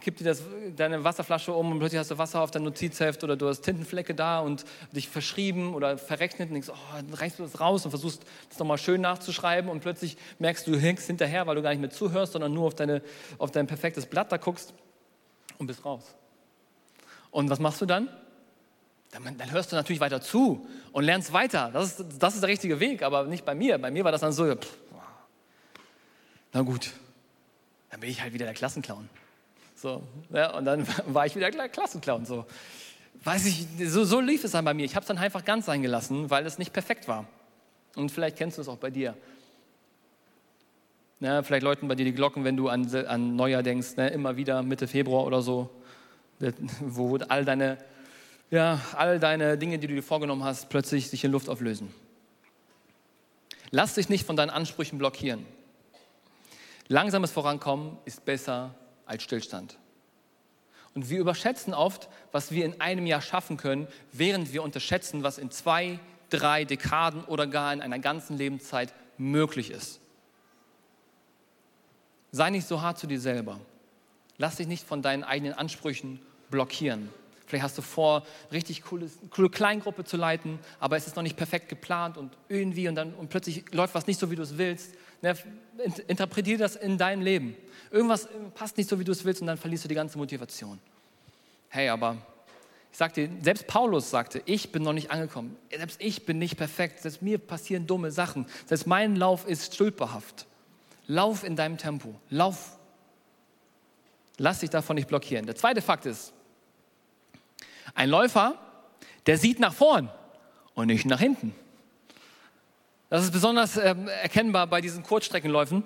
[0.00, 0.42] kippt dir das,
[0.76, 4.14] deine Wasserflasche um und plötzlich hast du Wasser auf deinem Notizheft oder du hast Tintenflecke
[4.14, 7.90] da und dich verschrieben oder verrechnet und denkst, oh, dann reichst du das raus und
[7.90, 11.70] versuchst das nochmal schön nachzuschreiben und plötzlich merkst du, du hinkst hinterher, weil du gar
[11.70, 13.02] nicht mehr zuhörst, sondern nur auf, deine,
[13.38, 14.74] auf dein perfektes Blatt da guckst
[15.58, 16.14] und bist raus.
[17.30, 18.08] Und was machst du dann?
[19.12, 21.70] Dann, dann hörst du natürlich weiter zu und lernst weiter.
[21.72, 23.78] Das ist, das ist der richtige Weg, aber nicht bei mir.
[23.78, 24.78] Bei mir war das dann so, pff,
[26.52, 26.92] na gut,
[27.90, 29.08] dann bin ich halt wieder der Klassenclown.
[29.80, 32.26] So, ja, und dann war ich wieder Klassenclown.
[32.26, 32.44] So.
[33.24, 34.84] Weiß ich, so, so lief es dann bei mir.
[34.84, 37.26] Ich habe es dann einfach ganz sein gelassen, weil es nicht perfekt war.
[37.96, 39.16] Und vielleicht kennst du es auch bei dir.
[41.20, 44.36] Ja, vielleicht läuten bei dir die Glocken, wenn du an, an Neujahr denkst, ne, immer
[44.36, 45.70] wieder Mitte Februar oder so,
[46.80, 47.78] wo all deine,
[48.50, 51.92] ja, all deine Dinge, die du dir vorgenommen hast, plötzlich sich in Luft auflösen.
[53.70, 55.46] Lass dich nicht von deinen Ansprüchen blockieren.
[56.88, 58.74] Langsames Vorankommen ist besser
[59.10, 59.76] als Stillstand.
[60.94, 65.38] Und wir überschätzen oft, was wir in einem Jahr schaffen können, während wir unterschätzen, was
[65.38, 65.98] in zwei,
[66.30, 70.00] drei Dekaden oder gar in einer ganzen Lebenszeit möglich ist.
[72.32, 73.60] Sei nicht so hart zu dir selber.
[74.38, 76.20] Lass dich nicht von deinen eigenen Ansprüchen
[76.50, 77.08] blockieren.
[77.46, 81.36] Vielleicht hast du vor, richtig coole, coole Kleingruppe zu leiten, aber es ist noch nicht
[81.36, 84.56] perfekt geplant und irgendwie und dann und plötzlich läuft was nicht so, wie du es
[84.56, 84.94] willst.
[85.20, 85.36] Ne,
[86.06, 87.56] interpretiere das in deinem Leben.
[87.90, 90.78] Irgendwas passt nicht so, wie du es willst und dann verlierst du die ganze Motivation.
[91.68, 92.16] Hey, aber
[92.92, 95.56] ich sagte, selbst Paulus sagte, ich bin noch nicht angekommen.
[95.70, 97.00] Selbst ich bin nicht perfekt.
[97.00, 98.46] Selbst mir passieren dumme Sachen.
[98.66, 100.46] Selbst mein Lauf ist stülperhaft.
[101.06, 102.14] Lauf in deinem Tempo.
[102.28, 102.78] Lauf.
[104.38, 105.46] Lass dich davon nicht blockieren.
[105.46, 106.32] Der zweite Fakt ist,
[107.94, 108.58] ein Läufer,
[109.26, 110.10] der sieht nach vorn
[110.74, 111.54] und nicht nach hinten.
[113.08, 115.82] Das ist besonders äh, erkennbar bei diesen Kurzstreckenläufen.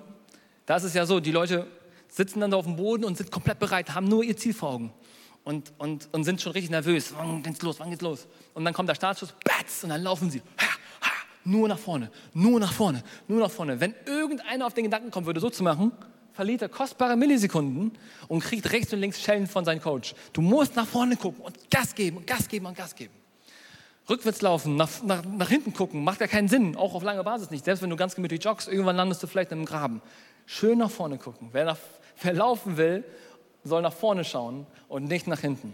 [0.65, 1.67] Da ist es ja so, die Leute
[2.15, 4.69] sitzen dann da auf dem Boden und sind komplett bereit, haben nur ihr Ziel vor
[4.69, 4.93] Augen
[5.43, 7.13] und, und, und sind schon richtig nervös.
[7.17, 8.27] Wann geht's los, wann geht's los?
[8.53, 10.39] Und dann kommt der Startschuss, batz, und dann laufen sie.
[10.39, 10.65] Ha,
[11.01, 11.11] ha,
[11.43, 13.79] nur nach vorne, nur nach vorne, nur nach vorne.
[13.79, 15.91] Wenn irgendeiner auf den Gedanken kommen würde, so zu machen,
[16.33, 17.91] verliert er kostbare Millisekunden
[18.27, 20.15] und kriegt rechts und links Schellen von seinem Coach.
[20.31, 23.13] Du musst nach vorne gucken und Gas geben und Gas geben und Gas geben.
[24.09, 27.49] Rückwärts laufen, nach, nach, nach hinten gucken, macht ja keinen Sinn, auch auf lange Basis
[27.49, 27.65] nicht.
[27.65, 30.01] Selbst wenn du ganz gemütlich joggst, irgendwann landest du vielleicht in einem Graben.
[30.45, 31.49] Schön nach vorne gucken.
[31.51, 31.77] Wer, nach,
[32.21, 33.03] wer laufen will,
[33.63, 35.73] soll nach vorne schauen und nicht nach hinten.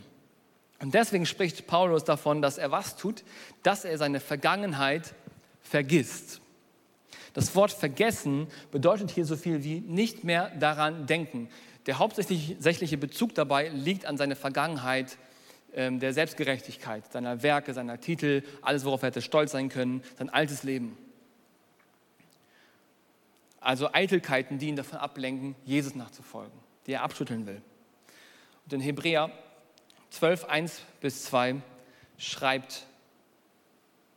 [0.79, 3.23] Und deswegen spricht Paulus davon, dass er was tut,
[3.61, 5.13] dass er seine Vergangenheit
[5.61, 6.41] vergisst.
[7.33, 11.49] Das Wort vergessen bedeutet hier so viel wie nicht mehr daran denken.
[11.85, 15.17] Der hauptsächliche Bezug dabei liegt an seine Vergangenheit
[15.73, 20.29] ähm, der Selbstgerechtigkeit, seiner Werke, seiner Titel, alles, worauf er hätte stolz sein können, sein
[20.29, 20.97] altes Leben.
[23.61, 27.61] Also Eitelkeiten, die ihn davon ablenken, Jesus nachzufolgen, die er abschütteln will.
[28.65, 29.31] Und in Hebräer
[30.09, 31.61] 12, 1 bis 2
[32.17, 32.85] schreibt,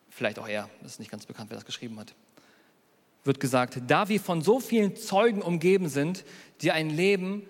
[0.08, 2.14] vielleicht auch er, das ist nicht ganz bekannt, wer das geschrieben hat,
[3.22, 6.24] wird gesagt, da wir von so vielen Zeugen umgeben sind,
[6.60, 7.46] die ein Leben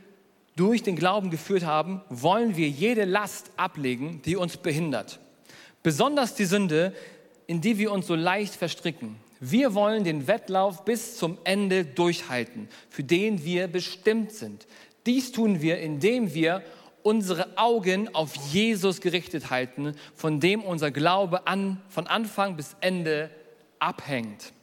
[0.57, 5.19] durch den Glauben geführt haben, wollen wir jede Last ablegen, die uns behindert.
[5.83, 6.95] Besonders die Sünde,
[7.47, 9.17] in die wir uns so leicht verstricken.
[9.51, 14.67] Wir wollen den Wettlauf bis zum Ende durchhalten, für den wir bestimmt sind.
[15.05, 16.63] Dies tun wir, indem wir
[17.03, 23.29] unsere Augen auf Jesus gerichtet halten, von dem unser Glaube an, von Anfang bis Ende
[23.79, 24.55] abhängt.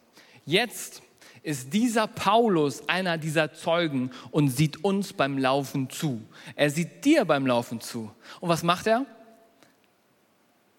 [0.45, 1.03] Jetzt
[1.43, 6.23] ist dieser Paulus einer dieser Zeugen und sieht uns beim Laufen zu.
[6.55, 8.11] Er sieht dir beim Laufen zu.
[8.39, 9.05] Und was macht er?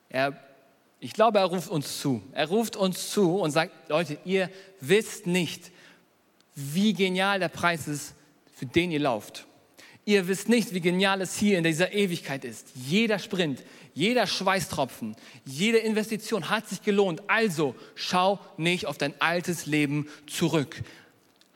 [0.09, 0.37] Er,
[1.03, 2.23] ich glaube, er ruft uns zu.
[2.31, 4.49] Er ruft uns zu und sagt, Leute, ihr
[4.81, 5.73] wisst nicht,
[6.55, 8.15] wie genial der Preis ist,
[8.55, 9.49] für den ihr lauft.
[10.05, 12.69] Ihr wisst nicht, wie genial es hier in dieser Ewigkeit ist.
[12.77, 17.21] Jeder Sprint, jeder Schweißtropfen, jede Investition hat sich gelohnt.
[17.27, 20.85] Also schau nicht auf dein altes Leben zurück.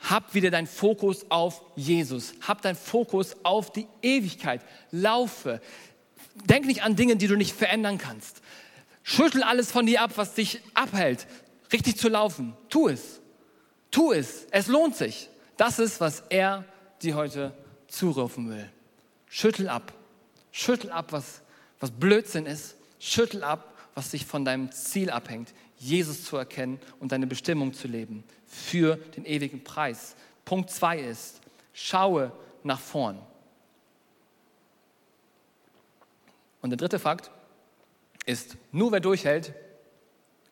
[0.00, 2.34] Hab wieder deinen Fokus auf Jesus.
[2.40, 4.60] Hab deinen Fokus auf die Ewigkeit.
[4.90, 5.60] Laufe.
[6.46, 8.42] Denk nicht an Dinge, die du nicht verändern kannst.
[9.08, 11.28] Schüttel alles von dir ab, was dich abhält,
[11.72, 12.56] richtig zu laufen.
[12.68, 13.20] Tu es.
[13.92, 14.48] Tu es.
[14.50, 15.28] Es lohnt sich.
[15.56, 16.64] Das ist, was er
[17.02, 18.68] dir heute zurufen will.
[19.28, 19.92] Schüttel ab.
[20.50, 21.42] Schüttel ab, was,
[21.78, 22.74] was Blödsinn ist.
[22.98, 27.86] Schüttel ab, was sich von deinem Ziel abhängt, Jesus zu erkennen und deine Bestimmung zu
[27.86, 30.16] leben für den ewigen Preis.
[30.44, 31.42] Punkt zwei ist,
[31.72, 32.32] schaue
[32.64, 33.20] nach vorn.
[36.60, 37.30] Und der dritte Fakt
[38.26, 39.54] ist, nur wer durchhält,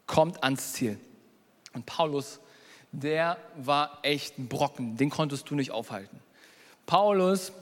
[0.07, 0.99] kommt ans Ziel.
[1.75, 2.41] Und Paulus,
[2.93, 6.21] der war echt ein Brocken, den konntest du nicht aufhalten.
[6.87, 7.53] Paulus,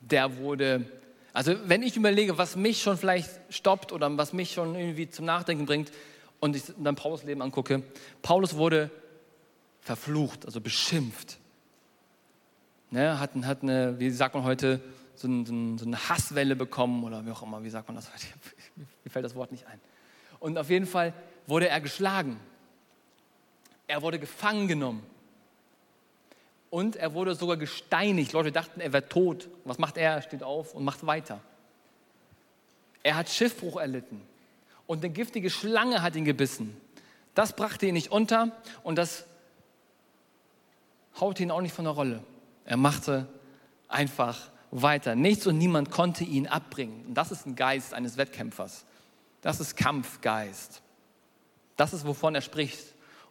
[0.00, 0.84] der wurde,
[1.32, 5.24] also wenn ich überlege, was mich schon vielleicht stoppt oder was mich schon irgendwie zum
[5.24, 5.90] Nachdenken bringt
[6.38, 7.82] und ich dann Paulus Leben angucke,
[8.22, 8.90] Paulus wurde
[9.80, 11.38] verflucht, also beschimpft.
[12.90, 14.80] Ne, hat, hat eine, wie sagt man heute,
[15.18, 18.26] so, ein, so, eine Hasswelle bekommen oder wie auch immer, wie sagt man das heute?
[19.04, 19.80] Mir fällt das Wort nicht ein.
[20.40, 21.12] Und auf jeden Fall
[21.46, 22.38] wurde er geschlagen.
[23.86, 25.02] Er wurde gefangen genommen.
[26.70, 28.32] Und er wurde sogar gesteinigt.
[28.32, 29.48] Leute dachten, er wäre tot.
[29.64, 30.14] Was macht er?
[30.14, 31.40] Er steht auf und macht weiter.
[33.02, 34.20] Er hat Schiffbruch erlitten.
[34.86, 36.76] Und eine giftige Schlange hat ihn gebissen.
[37.34, 38.50] Das brachte ihn nicht unter
[38.82, 39.26] und das
[41.20, 42.22] haut ihn auch nicht von der Rolle.
[42.64, 43.28] Er machte
[43.88, 45.14] einfach weiter.
[45.14, 47.04] Nichts und niemand konnte ihn abbringen.
[47.06, 48.84] Und das ist ein Geist eines Wettkämpfers.
[49.42, 50.82] Das ist Kampfgeist.
[51.76, 52.78] Das ist, wovon er spricht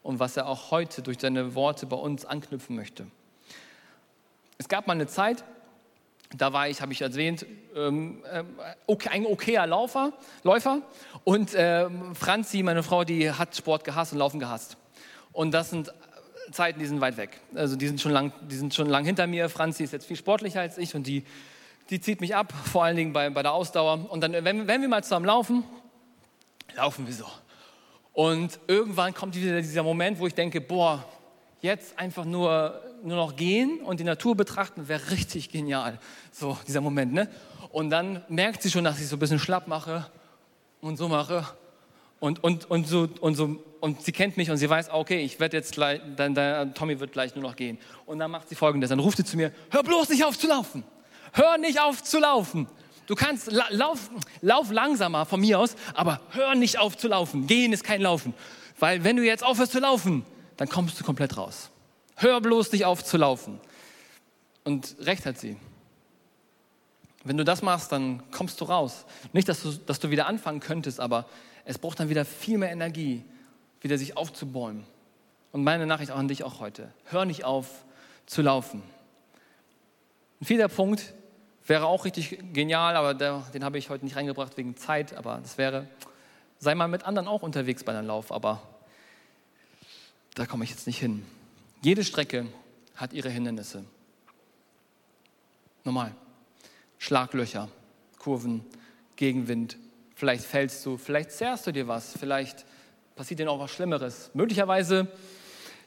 [0.03, 3.07] und was er auch heute durch seine Worte bei uns anknüpfen möchte.
[4.57, 5.43] Es gab mal eine Zeit,
[6.35, 7.45] da war ich, habe ich erwähnt,
[7.75, 8.43] ähm, äh,
[8.87, 10.81] okay, ein okayer Laufer, Läufer.
[11.23, 14.77] Und äh, Franzi, meine Frau, die hat Sport gehasst und Laufen gehasst.
[15.31, 15.93] Und das sind
[16.51, 17.39] Zeiten, die sind weit weg.
[17.53, 19.49] Also die sind schon lang, die sind schon lang hinter mir.
[19.49, 21.23] Franzi ist jetzt viel sportlicher als ich und die,
[21.89, 24.09] die zieht mich ab, vor allen Dingen bei, bei der Ausdauer.
[24.11, 25.63] Und dann, wenn, wenn wir mal zusammen laufen,
[26.75, 27.25] laufen wir so.
[28.13, 31.03] Und irgendwann kommt wieder dieser Moment, wo ich denke, boah,
[31.61, 35.99] jetzt einfach nur, nur noch gehen und die Natur betrachten, wäre richtig genial.
[36.31, 37.29] So, dieser Moment, ne?
[37.71, 40.09] Und dann merkt sie schon, dass ich so ein bisschen schlapp mache
[40.79, 41.45] und so mache.
[42.21, 45.39] Und, und, und, so, und, so, und sie kennt mich und sie weiß, okay, ich
[45.39, 47.77] werde jetzt gleich, dann, dann, Tommy wird gleich nur noch gehen.
[48.07, 50.47] Und dann macht sie folgendes, dann ruft sie zu mir, hör bloß nicht auf zu
[50.47, 50.83] laufen.
[51.33, 52.67] Hör nicht auf zu laufen.
[53.05, 54.09] Du kannst la lauf,
[54.41, 57.45] lauf langsamer von mir aus, aber hör nicht auf zu laufen.
[57.45, 58.33] Gehen ist kein Laufen.
[58.79, 60.25] Weil wenn du jetzt aufhörst zu laufen,
[60.57, 61.69] dann kommst du komplett raus.
[62.15, 63.59] Hör bloß nicht auf zu laufen.
[64.63, 65.57] Und recht hat sie.
[67.23, 69.05] Wenn du das machst, dann kommst du raus.
[69.31, 71.27] Nicht, dass du, dass du wieder anfangen könntest, aber
[71.65, 73.23] es braucht dann wieder viel mehr Energie,
[73.81, 74.85] wieder sich aufzubäumen.
[75.51, 76.91] Und meine Nachricht auch an dich auch heute.
[77.05, 77.85] Hör nicht auf
[78.25, 78.83] zu laufen.
[80.41, 81.13] Ein vierter Punkt
[81.65, 85.57] wäre auch richtig genial, aber den habe ich heute nicht reingebracht wegen Zeit, aber das
[85.57, 85.87] wäre,
[86.59, 88.61] sei mal mit anderen auch unterwegs bei einem Lauf, aber
[90.35, 91.25] da komme ich jetzt nicht hin.
[91.81, 92.47] Jede Strecke
[92.95, 93.85] hat ihre Hindernisse.
[95.83, 96.13] Normal.
[96.97, 97.69] Schlaglöcher,
[98.19, 98.65] Kurven,
[99.15, 99.77] Gegenwind,
[100.15, 102.65] vielleicht fällst du, vielleicht zerrst du dir was, vielleicht
[103.15, 104.29] passiert dir noch was Schlimmeres.
[104.33, 105.07] Möglicherweise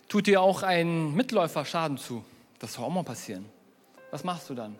[0.09, 2.25] tut dir auch ein Mitläufer Schaden zu.
[2.59, 3.45] Das soll auch mal passieren.
[4.11, 4.77] Was machst du dann?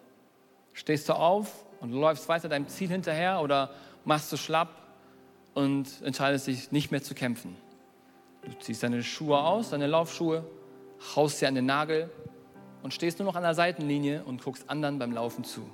[0.73, 3.71] Stehst du auf und läufst weiter deinem Ziel hinterher oder
[4.05, 4.71] machst du schlapp
[5.55, 7.57] und entscheidest dich nicht mehr zu kämpfen?
[8.43, 10.45] Du ziehst deine Schuhe aus, deine Laufschuhe,
[11.15, 12.11] haust sie an den Nagel
[12.83, 15.69] und stehst nur noch an der Seitenlinie und guckst anderen beim Laufen zu.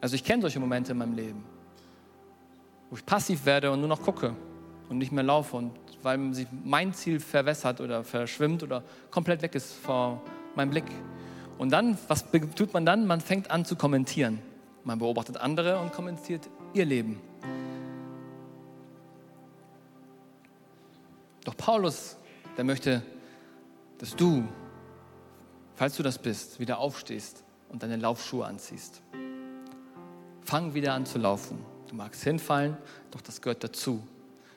[0.00, 1.44] Also ich kenne solche Momente in meinem Leben,
[2.90, 4.34] wo ich passiv werde und nur noch gucke
[4.88, 5.72] und nicht mehr laufe und
[6.02, 10.22] weil sich mein Ziel verwässert oder verschwimmt oder komplett weg ist vor
[10.54, 10.84] meinem Blick.
[11.58, 13.06] Und dann, was tut man dann?
[13.06, 14.40] Man fängt an zu kommentieren.
[14.84, 17.20] Man beobachtet andere und kommentiert ihr Leben.
[21.44, 22.16] Doch Paulus,
[22.56, 23.02] der möchte,
[23.98, 24.44] dass du,
[25.74, 29.02] falls du das bist, wieder aufstehst und deine Laufschuhe anziehst.
[30.42, 31.58] Fang wieder an zu laufen.
[31.88, 32.76] Du magst hinfallen,
[33.10, 34.02] doch das gehört dazu.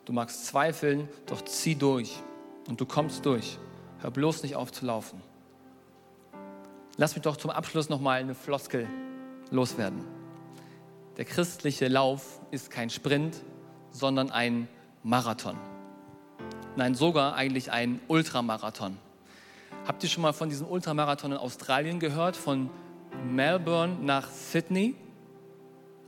[0.06, 2.18] Du magst zweifeln, doch zieh durch
[2.68, 3.58] und du kommst durch.
[4.02, 5.22] Hör bloß nicht auf zu laufen.
[6.98, 8.88] Lass mich doch zum Abschluss nochmal eine Floskel
[9.52, 10.04] loswerden.
[11.18, 13.38] Der christliche Lauf ist kein Sprint,
[13.92, 14.68] sondern ein
[15.04, 15.58] Marathon.
[16.76, 18.98] Nein, sogar eigentlich ein Ultramarathon.
[19.86, 22.38] Habt ihr schon mal von diesem Ultramarathon in Australien gehört?
[22.38, 22.70] Von
[23.30, 24.96] Melbourne nach Sydney?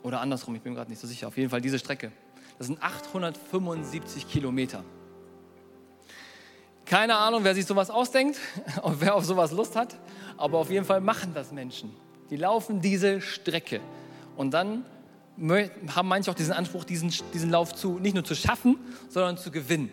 [0.03, 1.27] Oder andersrum, ich bin gerade nicht so sicher.
[1.27, 2.11] Auf jeden Fall diese Strecke.
[2.57, 4.83] Das sind 875 Kilometer.
[6.85, 8.37] Keine Ahnung, wer sich sowas ausdenkt
[8.81, 9.97] und wer auf sowas Lust hat,
[10.37, 11.91] aber auf jeden Fall machen das Menschen.
[12.29, 13.81] Die laufen diese Strecke
[14.35, 14.85] und dann
[15.95, 18.77] haben manche auch diesen Anspruch, diesen, diesen Lauf zu, nicht nur zu schaffen,
[19.09, 19.91] sondern zu gewinnen.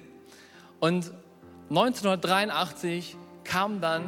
[0.81, 1.13] Und
[1.71, 4.03] 1983 kam dann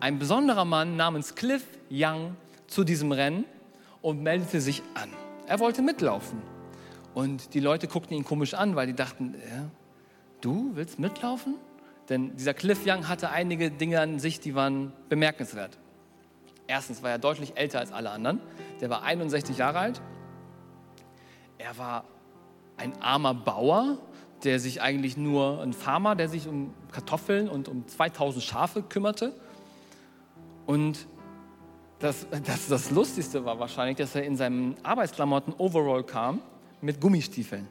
[0.00, 3.44] ein besonderer Mann namens Cliff Young zu diesem Rennen
[4.00, 5.10] und meldete sich an.
[5.50, 6.40] Er wollte mitlaufen.
[7.12, 9.68] Und die Leute guckten ihn komisch an, weil die dachten, ja,
[10.40, 11.56] du willst mitlaufen?
[12.08, 15.76] Denn dieser Cliff Young hatte einige Dinge an sich, die waren bemerkenswert.
[16.68, 18.38] Erstens war er deutlich älter als alle anderen.
[18.80, 20.00] Der war 61 Jahre alt.
[21.58, 22.04] Er war
[22.76, 23.98] ein armer Bauer,
[24.44, 29.34] der sich eigentlich nur, ein Farmer, der sich um Kartoffeln und um 2000 Schafe kümmerte.
[30.66, 31.08] Und
[32.00, 36.40] das, das, das Lustigste war wahrscheinlich, dass er in seinem Arbeitsklamotten Overall kam
[36.80, 37.68] mit Gummistiefeln.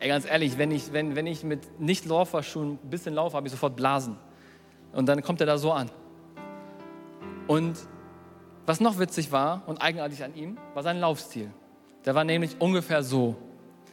[0.00, 3.52] Ey, ganz ehrlich, wenn ich, wenn, wenn ich mit Nicht-Lauferschuhen ein bisschen laufe, habe ich
[3.52, 4.16] sofort Blasen.
[4.92, 5.90] Und dann kommt er da so an.
[7.46, 7.78] Und
[8.64, 11.50] was noch witzig war und eigenartig an ihm, war sein Laufstil.
[12.04, 13.36] Der war nämlich ungefähr so.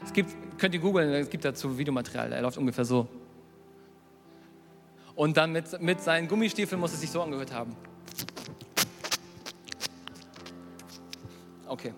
[0.03, 3.07] Es gibt, könnt ihr googeln, es gibt dazu Videomaterial, er läuft ungefähr so.
[5.15, 7.75] Und dann mit, mit seinen Gummistiefeln muss es sich so angehört haben.
[11.67, 11.93] Okay.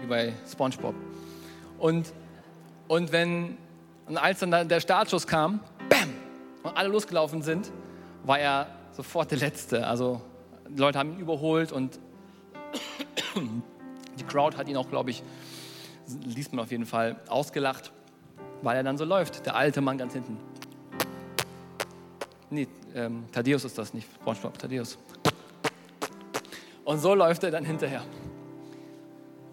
[0.00, 0.94] Wie bei SpongeBob.
[1.78, 2.12] Und
[2.86, 3.56] und wenn,
[4.06, 6.12] und als dann der Startschuss kam, bam,
[6.62, 7.72] und alle losgelaufen sind,
[8.24, 9.86] war er sofort der Letzte.
[9.86, 10.20] Also
[10.68, 11.98] die Leute haben ihn überholt und
[14.18, 15.22] die Crowd hat ihn auch, glaube ich,
[16.24, 17.92] liest man auf jeden Fall, ausgelacht,
[18.62, 19.46] weil er dann so läuft.
[19.46, 20.38] Der alte Mann ganz hinten.
[22.50, 24.98] Nee, ähm, Thaddeus ist das nicht, SpongeBob, Thaddeus.
[26.84, 28.02] Und so läuft er dann hinterher.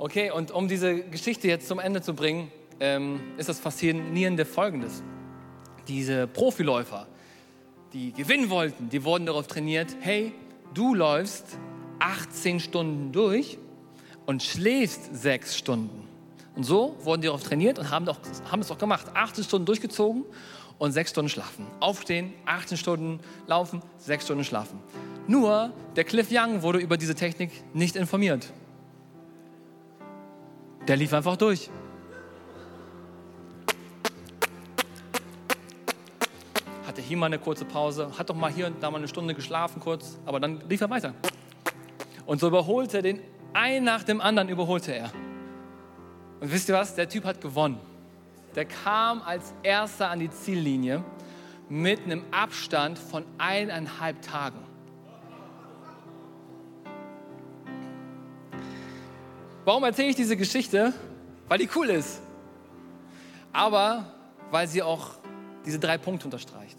[0.02, 5.04] Okay, und um diese Geschichte jetzt zum Ende zu bringen, ähm, ist das Faszinierende folgendes.
[5.88, 7.06] Diese Profiläufer,
[7.94, 10.34] die gewinnen wollten, die wurden darauf trainiert, hey,
[10.74, 11.46] du läufst
[12.00, 13.60] 18 Stunden durch
[14.26, 16.08] und schläfst sechs Stunden.
[16.56, 18.18] Und so wurden die darauf trainiert und haben, auch,
[18.50, 19.06] haben es auch gemacht.
[19.14, 20.26] 18 Stunden durchgezogen
[20.80, 21.68] und sechs Stunden schlafen.
[21.80, 24.80] Aufstehen, 18 Stunden laufen, sechs Stunden schlafen.
[25.28, 28.52] Nur der Cliff Young wurde über diese Technik nicht informiert.
[30.88, 31.70] Der lief einfach durch.
[36.92, 39.34] hatte hier mal eine kurze Pause, hat doch mal hier und da mal eine Stunde
[39.34, 41.14] geschlafen kurz, aber dann lief er weiter.
[42.26, 43.22] Und so überholte er den,
[43.54, 45.10] ein nach dem anderen überholte er.
[46.42, 46.94] Und wisst ihr was?
[46.96, 47.80] Der Typ hat gewonnen.
[48.56, 51.02] Der kam als erster an die Ziellinie
[51.70, 54.60] mit einem Abstand von eineinhalb Tagen.
[59.66, 60.94] Warum erzähle ich diese Geschichte?
[61.48, 62.22] Weil die cool ist.
[63.54, 64.14] Aber
[64.50, 65.12] weil sie auch
[65.66, 66.78] diese drei Punkte unterstreicht.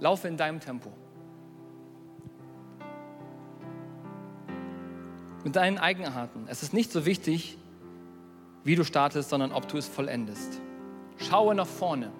[0.00, 0.92] Laufe in deinem Tempo.
[5.44, 6.46] mit deinen Eigenarten.
[6.48, 7.58] Es ist nicht so wichtig,
[8.64, 10.60] wie du startest, sondern ob du es vollendest.
[11.18, 12.10] Schaue nach vorne.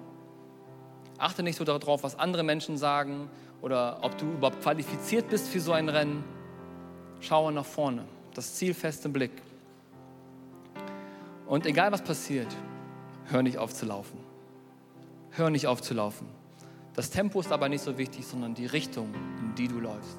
[1.17, 3.29] Achte nicht so darauf, was andere Menschen sagen
[3.61, 6.23] oder ob du überhaupt qualifiziert bist für so ein Rennen.
[7.19, 8.05] Schaue nach vorne.
[8.35, 9.31] Das Ziel fest im Blick.
[11.47, 12.47] Und egal was passiert,
[13.25, 14.19] hör nicht auf zu laufen.
[15.31, 16.27] Hör nicht auf zu laufen.
[16.93, 20.17] Das Tempo ist aber nicht so wichtig, sondern die Richtung, in die du läufst.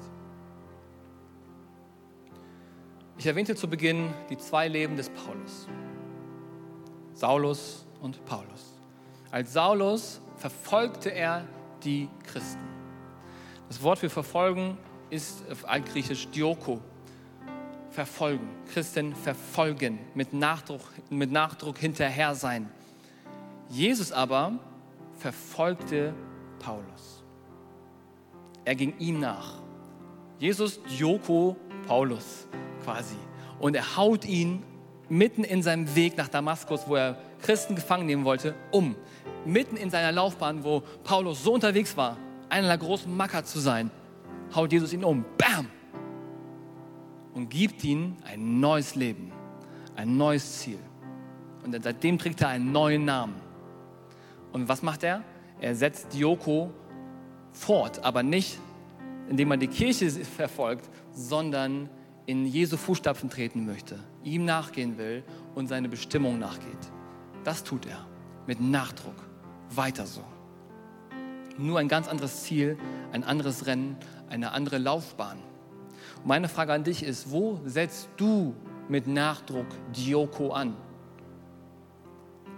[3.17, 5.67] Ich erwähnte zu Beginn die zwei Leben des Paulus.
[7.13, 8.75] Saulus und Paulus.
[9.31, 11.47] Als Saulus verfolgte er
[11.83, 12.61] die Christen.
[13.67, 14.77] Das Wort für verfolgen
[15.09, 16.79] ist auf altgriechisch Dioko.
[17.97, 18.47] Verfolgen.
[18.71, 22.69] Christen verfolgen, mit Nachdruck, mit Nachdruck hinterher sein.
[23.69, 24.59] Jesus aber
[25.17, 26.13] verfolgte
[26.59, 27.23] Paulus.
[28.65, 29.63] Er ging ihm nach.
[30.37, 32.45] Jesus Dioko Paulus
[32.83, 33.15] quasi.
[33.57, 34.61] Und er haut ihn
[35.09, 38.95] mitten in seinem Weg nach Damaskus, wo er Christen gefangen nehmen wollte, um.
[39.43, 42.17] Mitten in seiner Laufbahn, wo Paulus so unterwegs war,
[42.47, 43.89] einer der großen Macker zu sein,
[44.53, 45.25] haut Jesus ihn um.
[45.39, 45.67] Bam!
[47.37, 49.31] Und gibt ihm ein neues Leben,
[49.95, 50.79] ein neues Ziel.
[51.63, 53.35] Und seitdem trägt er einen neuen Namen.
[54.53, 55.23] Und was macht er?
[55.61, 56.71] Er setzt Dioko
[57.51, 58.57] fort, aber nicht,
[59.29, 61.91] indem er die Kirche verfolgt, sondern
[62.25, 65.23] in Jesu Fußstapfen treten möchte, ihm nachgehen will
[65.53, 66.91] und seine Bestimmung nachgeht.
[67.43, 68.03] Das tut er
[68.47, 69.27] mit Nachdruck.
[69.69, 70.23] Weiter so.
[71.59, 72.79] Nur ein ganz anderes Ziel,
[73.11, 73.95] ein anderes Rennen,
[74.27, 75.37] eine andere Laufbahn.
[76.27, 78.53] Meine Frage an dich ist, wo setzt du
[78.89, 80.75] mit Nachdruck Dioko an?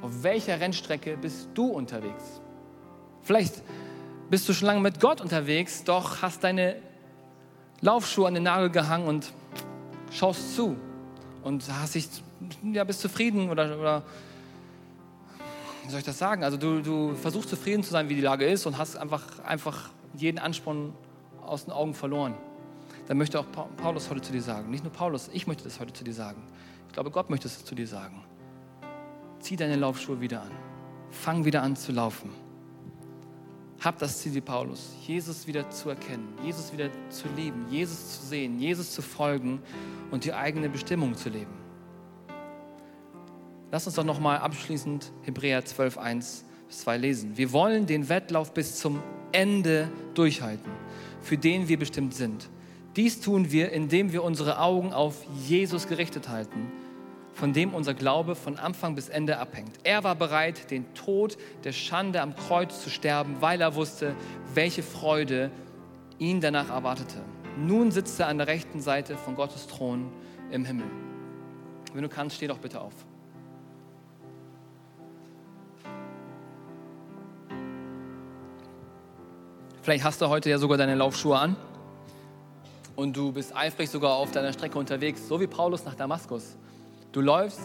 [0.02, 2.42] Auf welcher Rennstrecke bist du unterwegs?
[3.22, 3.62] Vielleicht
[4.32, 6.78] bist du schon lange mit Gott unterwegs, doch hast deine
[7.82, 9.32] Laufschuhe an den Nagel gehangen und
[10.10, 10.76] schaust zu
[11.44, 12.10] und hast dich,
[12.74, 14.04] ja, bist zufrieden oder, oder
[15.84, 16.44] wie soll ich das sagen?
[16.44, 19.92] Also du, du versuchst zufrieden zu sein, wie die Lage ist und hast einfach, einfach
[20.16, 20.92] jeden Ansporn
[21.46, 22.34] aus den Augen verloren.
[23.10, 23.46] Dann möchte auch
[23.78, 24.70] Paulus heute zu dir sagen.
[24.70, 26.44] Nicht nur Paulus, ich möchte das heute zu dir sagen.
[26.88, 28.24] Ich glaube, Gott möchte es zu dir sagen.
[29.40, 30.52] Zieh deine Laufschuhe wieder an.
[31.10, 32.30] Fang wieder an zu laufen.
[33.82, 38.28] Hab das Ziel wie Paulus, Jesus wieder zu erkennen, Jesus wieder zu lieben, Jesus zu
[38.28, 39.60] sehen, Jesus zu folgen
[40.12, 41.54] und die eigene Bestimmung zu leben.
[43.72, 47.38] Lass uns doch nochmal abschließend Hebräer 12, 1 bis 2 lesen.
[47.38, 49.02] Wir wollen den Wettlauf bis zum
[49.32, 50.72] Ende durchhalten,
[51.24, 52.52] für den wir bestimmt sind.
[53.00, 56.70] Dies tun wir, indem wir unsere Augen auf Jesus gerichtet halten
[57.32, 59.72] von dem unser Glaube von Anfang bis Ende abhängt.
[59.86, 64.18] Er war bereit, den Tod der Schande am Kreuz zu sterben, weil er wusste,
[64.54, 65.50] welche Freude
[66.18, 67.22] ihn danach erwartete.
[67.58, 70.12] Nun sitzt er an der rechten Seite von Gottes Thron
[70.52, 70.88] im Himmel.
[71.94, 72.94] Wenn du kannst, steh doch bitte auf.
[79.84, 81.56] Vielleicht hast du heute ja sogar deine Laufschuhe an
[83.00, 86.58] und du bist eifrig sogar auf deiner Strecke unterwegs, so wie Paulus nach Damaskus.
[87.14, 87.62] Du läufst,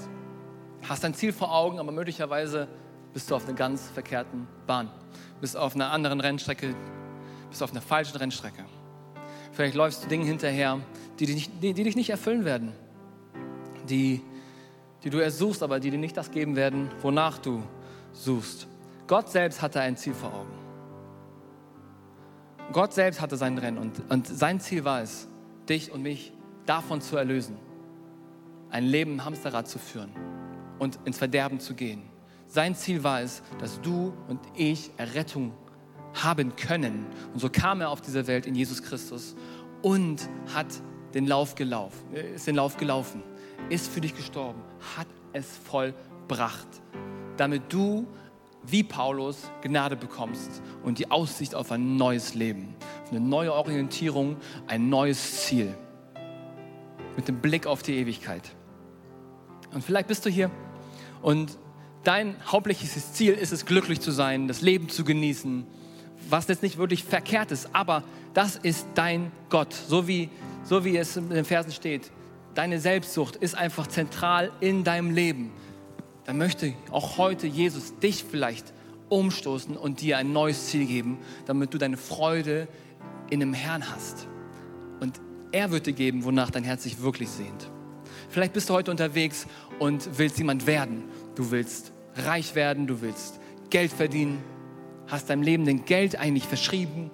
[0.89, 2.69] hast dein Ziel vor Augen, aber möglicherweise
[3.13, 4.91] bist du auf einer ganz verkehrten Bahn.
[5.41, 6.77] Bist auf einer anderen Rennstrecke,
[7.51, 8.65] bist auf einer falschen Rennstrecke.
[9.51, 10.81] Vielleicht läufst du Dinge hinterher,
[11.19, 12.73] die dich, die, die dich nicht erfüllen werden,
[13.89, 14.23] die,
[15.03, 17.65] die du ersuchst, aber die dir nicht das geben werden, wonach du
[18.13, 18.69] suchst.
[19.09, 20.64] Gott selbst hatte ein Ziel vor Augen.
[22.73, 25.29] Gott selbst hatte sein Rennen und, und sein Ziel war es,
[25.69, 26.33] dich und mich
[26.67, 27.57] davon zu erlösen
[28.75, 30.11] ein Leben im Hamsterrad zu führen
[30.81, 32.03] und ins Verderben zu gehen.
[32.49, 35.53] Sein Ziel war es, dass du und ich Errettung
[36.13, 37.07] haben können.
[37.33, 39.37] Und so kam er auf diese Welt in Jesus Christus
[39.81, 40.67] und hat
[41.15, 43.23] den Lauf gelaufen, ist den Lauf gelaufen,
[43.71, 44.61] ist für dich gestorben,
[44.97, 46.67] hat es vollbracht,
[47.37, 48.09] damit du
[48.67, 52.75] wie Paulus Gnade bekommst und die Aussicht auf ein neues Leben,
[53.11, 54.37] eine neue Orientierung,
[54.67, 55.75] ein neues Ziel
[57.17, 58.43] mit dem Blick auf die Ewigkeit.
[59.73, 60.51] Und vielleicht bist du hier
[61.23, 61.59] und
[62.05, 65.67] dein hauptsächliches Ziel ist es, glücklich zu sein, das Leben zu genießen,
[66.29, 68.03] was jetzt nicht wirklich verkehrt ist, aber
[68.33, 70.31] das ist dein Gott, so wie,
[70.65, 72.11] so wie es in den Versen steht.
[72.55, 75.51] Deine Selbstsucht ist einfach zentral in deinem Leben.
[76.25, 78.73] Dann möchte auch heute Jesus dich vielleicht
[79.09, 82.69] umstoßen und dir ein neues Ziel geben, damit du deine Freude
[83.31, 84.27] in dem Herrn hast.
[85.01, 85.21] Und
[85.53, 87.71] er wird dir geben, wonach dein Herz sich wirklich sehnt.
[88.29, 89.47] Vielleicht bist du heute unterwegs
[89.79, 91.05] und willst jemand werden.
[91.35, 93.39] Du willst reich werden, du willst
[93.71, 94.43] Geld verdienen,
[95.07, 97.11] hast deinem Leben den Geld eigentlich verschrieben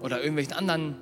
[0.00, 0.96] oder irgendwelchen anderen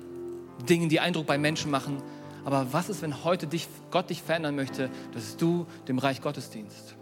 [0.67, 2.01] Dingen, die Eindruck bei Menschen machen.
[2.43, 6.49] Aber was ist, wenn heute dich, Gott dich verändern möchte, dass du dem Reich Gottes
[6.49, 6.95] dienst?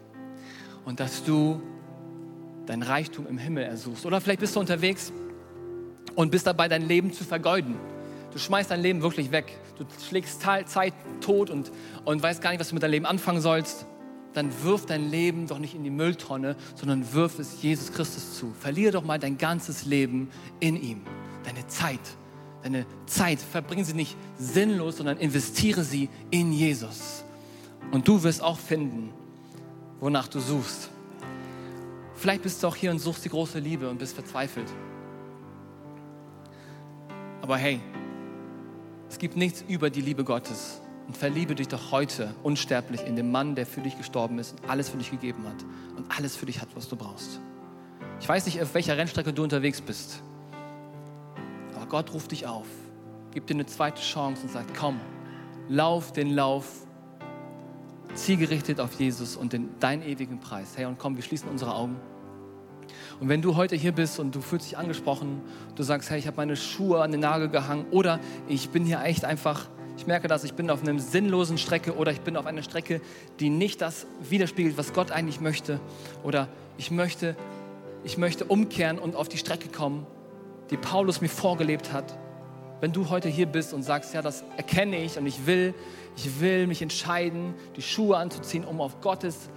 [0.85, 1.61] Und dass du
[2.65, 4.05] dein Reichtum im Himmel ersuchst.
[4.05, 5.11] Oder vielleicht bist du unterwegs
[6.15, 7.75] und bist dabei, dein Leben zu vergeuden.
[8.31, 9.57] Du schmeißt dein Leben wirklich weg.
[9.77, 11.71] Du schlägst Zeit tot und,
[12.05, 13.85] und weißt gar nicht, was du mit deinem Leben anfangen sollst.
[14.33, 18.53] Dann wirf dein Leben doch nicht in die Mülltonne, sondern wirf es Jesus Christus zu.
[18.59, 20.29] Verliere doch mal dein ganzes Leben
[20.59, 21.01] in ihm.
[21.43, 21.99] Deine Zeit.
[22.63, 27.23] Deine Zeit verbring sie nicht sinnlos, sondern investiere sie in Jesus.
[27.91, 29.11] Und du wirst auch finden,
[29.99, 30.89] wonach du suchst.
[32.15, 34.67] Vielleicht bist du auch hier und suchst die große Liebe und bist verzweifelt.
[37.41, 37.79] Aber hey,
[39.09, 40.81] es gibt nichts über die Liebe Gottes.
[41.07, 44.69] Und verliebe dich doch heute unsterblich in den Mann, der für dich gestorben ist und
[44.69, 45.65] alles für dich gegeben hat
[45.97, 47.39] und alles für dich hat, was du brauchst.
[48.21, 50.21] Ich weiß nicht, auf welcher Rennstrecke du unterwegs bist,
[51.89, 52.67] Gott ruft dich auf,
[53.31, 54.99] gibt dir eine zweite Chance und sagt, komm,
[55.67, 56.65] lauf den Lauf
[58.13, 60.73] zielgerichtet auf Jesus und den, deinen ewigen Preis.
[60.75, 61.97] Hey, und komm, wir schließen unsere Augen.
[63.19, 65.41] Und wenn du heute hier bist und du fühlst dich angesprochen,
[65.75, 69.01] du sagst, hey, ich habe meine Schuhe an den Nagel gehangen oder ich bin hier
[69.03, 69.67] echt einfach,
[69.97, 73.01] ich merke das, ich bin auf einer sinnlosen Strecke oder ich bin auf einer Strecke,
[73.39, 75.79] die nicht das widerspiegelt, was Gott eigentlich möchte
[76.23, 77.35] oder ich möchte,
[78.03, 80.07] ich möchte umkehren und auf die Strecke kommen,
[80.69, 82.17] die Paulus mir vorgelebt hat.
[82.81, 85.73] Wenn du heute hier bist und sagst, ja, das erkenne ich und ich will,
[86.15, 89.49] ich will mich entscheiden, die Schuhe anzuziehen, um auf Gottes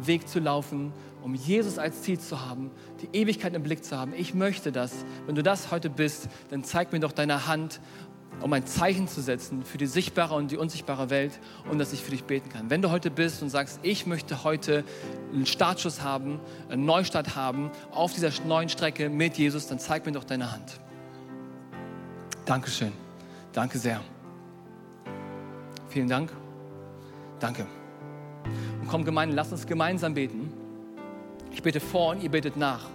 [0.00, 0.92] Weg zu laufen,
[1.22, 4.12] um Jesus als Ziel zu haben, die Ewigkeit im Blick zu haben.
[4.14, 5.04] Ich möchte das.
[5.26, 7.80] Wenn du das heute bist, dann zeig mir doch deine Hand,
[8.40, 11.38] um ein Zeichen zu setzen für die sichtbare und die unsichtbare Welt
[11.70, 12.70] und dass ich für dich beten kann.
[12.70, 14.84] Wenn du heute bist und sagst, ich möchte heute
[15.32, 20.12] einen Startschuss haben, einen Neustart haben auf dieser neuen Strecke mit Jesus, dann zeig mir
[20.12, 20.80] doch deine Hand.
[22.44, 22.92] Dankeschön.
[23.52, 24.00] Danke sehr.
[25.88, 26.32] Vielen Dank.
[27.40, 27.66] Danke.
[28.80, 30.52] Und komm, Gemeinde, lass uns gemeinsam beten.
[31.52, 32.86] Ich bete vor und ihr betet nach.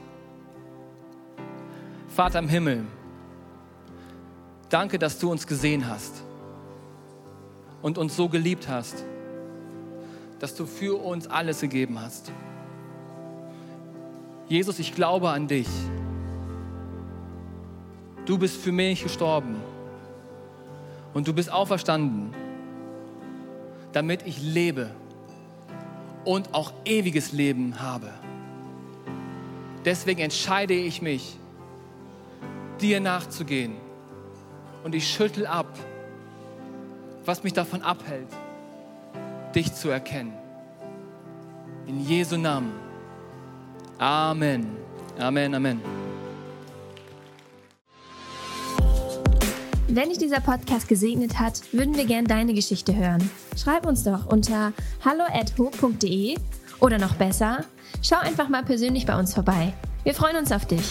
[2.10, 2.86] Vater im Himmel,
[4.70, 6.24] danke, dass du uns gesehen hast
[7.82, 9.04] und uns so geliebt hast,
[10.40, 12.32] dass du für uns alles gegeben hast.
[14.48, 15.68] Jesus, ich glaube an dich.
[18.26, 19.56] Du bist für mich gestorben
[21.14, 22.34] und du bist auferstanden,
[23.92, 24.92] damit ich lebe
[26.26, 28.10] und auch ewiges Leben habe.
[29.86, 31.38] Deswegen entscheide ich mich,
[32.80, 33.89] dir nachzugehen.
[34.84, 35.68] Und ich schüttel ab,
[37.26, 38.30] was mich davon abhält,
[39.54, 40.34] dich zu erkennen.
[41.88, 42.72] In Jesu Namen.
[43.98, 44.68] Amen.
[45.18, 45.82] Amen, Amen.
[49.88, 53.28] Wenn dich dieser Podcast gesegnet hat, würden wir gern deine Geschichte hören.
[53.58, 54.72] Schreib uns doch unter
[55.04, 56.38] hallo@ho.de
[56.80, 57.66] oder noch besser,
[58.04, 59.74] schau einfach mal persönlich bei uns vorbei.
[60.04, 60.86] Wir freuen uns auf dich.